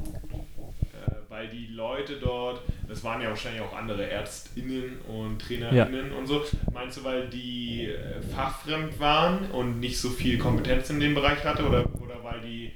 [0.82, 6.26] äh, weil die Leute dort, das waren ja wahrscheinlich auch andere ÄrztInnen und TrainerInnen und
[6.26, 6.42] so,
[6.74, 11.44] meinst du, weil die äh, fachfremd waren und nicht so viel Kompetenz in dem Bereich
[11.44, 12.72] hatte oder, oder weil die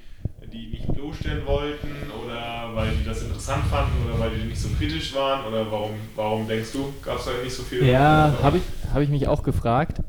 [0.52, 1.89] die nicht bloßstellen wollten
[2.24, 5.91] oder weil die das interessant fanden oder weil die nicht so kritisch waren oder warum,
[6.16, 7.84] warum denkst du, gab es da nicht so viel?
[7.84, 10.02] Ja, habe ich, hab ich mich auch gefragt.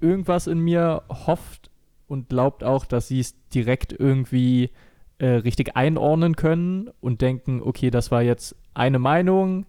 [0.00, 1.70] Irgendwas in mir hofft
[2.08, 4.70] und glaubt auch, dass sie es direkt irgendwie
[5.18, 9.66] äh, richtig einordnen können und denken, okay, das war jetzt eine Meinung,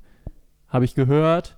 [0.67, 1.57] habe ich gehört.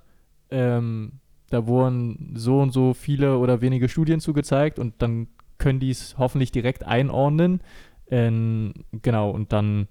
[0.51, 1.13] Ähm,
[1.49, 6.17] da wurden so und so viele oder wenige Studien zugezeigt und dann können die es
[6.17, 7.61] hoffentlich direkt einordnen.
[8.09, 9.87] Ähm, genau, und dann,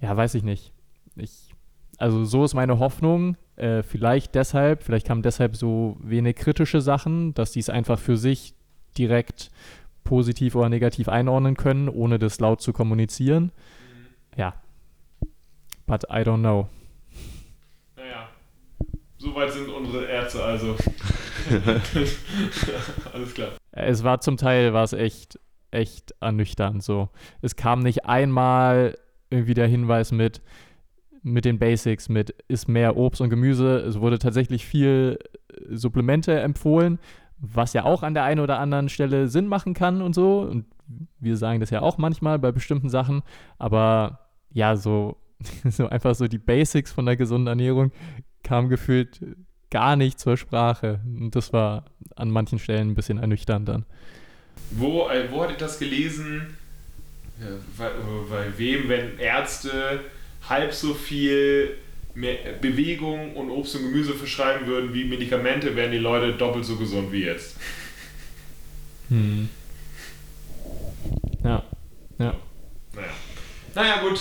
[0.00, 0.72] ja, weiß ich nicht.
[1.16, 1.54] Ich,
[1.98, 3.36] also so ist meine Hoffnung.
[3.56, 8.16] Äh, vielleicht deshalb, vielleicht kamen deshalb so wenig kritische Sachen, dass die es einfach für
[8.16, 8.54] sich
[8.96, 9.50] direkt
[10.04, 13.52] positiv oder negativ einordnen können, ohne das laut zu kommunizieren.
[14.36, 14.54] Ja.
[15.86, 16.68] But I don't know.
[17.96, 18.28] Naja,
[19.18, 20.76] soweit sind unsere Ärzte also.
[23.12, 23.50] Alles klar.
[23.72, 25.38] Es war zum Teil, war es echt,
[25.70, 27.08] echt ernüchternd so.
[27.42, 28.96] Es kam nicht einmal
[29.30, 30.42] irgendwie der Hinweis mit,
[31.22, 33.78] mit den Basics, mit ist mehr Obst und Gemüse.
[33.78, 35.18] Es wurde tatsächlich viel
[35.48, 36.98] äh, Supplemente empfohlen,
[37.38, 40.40] was ja auch an der einen oder anderen Stelle Sinn machen kann und so.
[40.40, 40.66] Und
[41.18, 43.22] wir sagen das ja auch manchmal bei bestimmten Sachen.
[43.58, 44.20] Aber
[44.52, 45.16] ja, so,
[45.68, 47.92] so einfach so die Basics von der gesunden Ernährung
[48.42, 49.20] kam gefühlt
[49.70, 51.00] gar nicht zur Sprache.
[51.04, 51.84] Und das war
[52.16, 53.86] an manchen Stellen ein bisschen ernüchternd dann.
[54.70, 56.56] Wo, äh, wo hatte ich das gelesen?
[57.40, 57.46] Ja,
[57.78, 57.90] bei,
[58.28, 60.00] bei wem, wenn Ärzte
[60.48, 61.76] halb so viel
[62.14, 66.76] mehr Bewegung und Obst und Gemüse verschreiben würden wie Medikamente, wären die Leute doppelt so
[66.76, 67.56] gesund wie jetzt.
[69.08, 69.48] Hm.
[71.42, 71.62] Ja.
[72.18, 72.34] Ja.
[72.94, 73.08] Naja.
[73.74, 74.20] Naja, gut.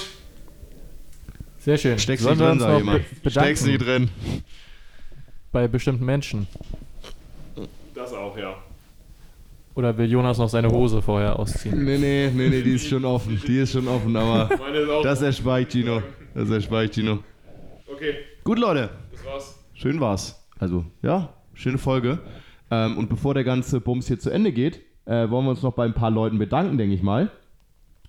[1.60, 2.00] Sehr schön.
[2.00, 2.82] Steckst wir drin, sag
[3.32, 4.10] Steckst bedanken drin.
[5.52, 6.48] bei bestimmten Menschen?
[7.94, 8.56] Das auch, ja.
[9.80, 11.86] Oder will Jonas noch seine Hose vorher ausziehen?
[11.86, 13.42] Nee, nee, nee, nee, die ist schon offen.
[13.48, 14.50] Die ist schon offen, aber
[15.04, 16.04] das erspare ich Gino.
[16.36, 17.20] Das erspare ich Gino.
[17.90, 18.90] Okay, Gut, Leute.
[19.14, 19.60] das war's.
[19.74, 20.46] Schön war's.
[20.60, 22.20] Also, ja, schöne Folge.
[22.70, 25.76] Ähm, und bevor der ganze Bums hier zu Ende geht, äh, wollen wir uns noch
[25.76, 27.32] bei ein paar Leuten bedanken, denke ich mal.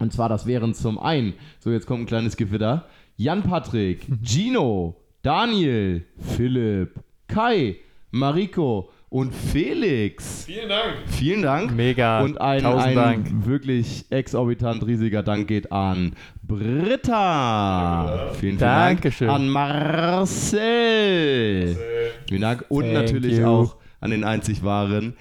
[0.01, 6.05] Und zwar, das wären zum einen, so jetzt kommt ein kleines Gewitter, Jan-Patrick, Gino, Daniel,
[6.18, 6.95] Philipp,
[7.29, 7.77] Kai,
[8.11, 10.44] Mariko und Felix.
[10.46, 10.94] Vielen Dank.
[11.08, 11.72] Vielen Dank.
[11.74, 12.20] Mega.
[12.22, 13.44] Und ein, Tausend ein Dank.
[13.46, 18.06] wirklich exorbitant riesiger Dank geht an Britta.
[18.06, 18.18] Ja.
[18.28, 19.26] Vielen, vielen Dankeschön.
[19.28, 19.40] Dank.
[19.40, 20.61] An Marcel.
[20.61, 21.74] Äh,
[22.28, 22.64] Vielen Dank.
[22.68, 23.46] Und Thank natürlich you.
[23.46, 25.14] auch an den einzig wahren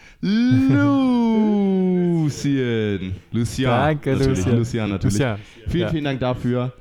[2.19, 3.15] Lucien.
[3.31, 3.71] Lucian.
[3.71, 4.37] Danke, natürlich.
[4.39, 4.57] Lucian.
[4.57, 5.13] Lucian, natürlich.
[5.17, 5.39] Lucian.
[5.67, 5.89] Vielen, Ja.
[5.89, 6.73] vielen Dank dafür.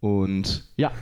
[0.00, 0.92] Und ja,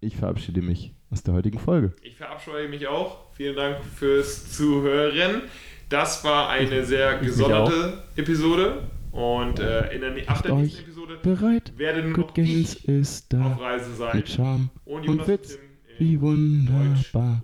[0.00, 1.94] ich verabschiede mich aus der heutigen Folge.
[2.02, 3.23] Ich verabscheue mich auch.
[3.36, 5.42] Vielen Dank fürs Zuhören.
[5.88, 8.84] Das war eine sehr gesonderte Episode.
[9.10, 11.72] Und äh, in der nächsten Episode Bereit?
[11.76, 13.46] werde nur Good Games ist da.
[13.46, 14.16] auf Reise sein.
[14.16, 15.58] Mit Charme Und und Witz.
[15.98, 17.42] Wie wunderbar.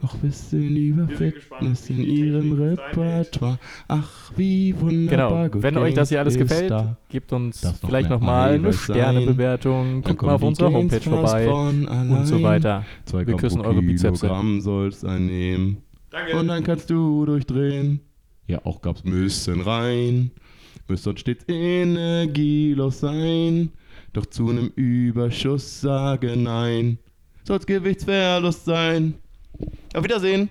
[0.00, 3.58] Noch bisschen über Fitness in ihrem Repertoire.
[3.88, 5.48] Ach, wie wunderbar.
[5.48, 5.62] Genau.
[5.62, 6.96] Wenn euch das hier alles gefällt, da.
[7.08, 8.72] gebt uns noch vielleicht nochmal eine.
[8.72, 10.02] Sternebewertung.
[10.02, 12.84] Guckt mal auf unserer Homepage vorbei und so weiter.
[13.04, 14.26] Zwei Wir küssen eure Bizepse.
[14.26, 15.78] Kilogramm soll's einnehmen.
[16.10, 16.36] Danke.
[16.36, 18.00] Und dann kannst du durchdrehen.
[18.46, 20.30] Ja, auch gab's müssen rein.
[20.88, 23.70] Müsste sonst stets energielos sein.
[24.12, 26.98] Doch zu einem Überschuss sage nein.
[27.44, 29.14] Soll's Gewichtsverlust sein.
[29.94, 30.50] Auf Wiedersehen.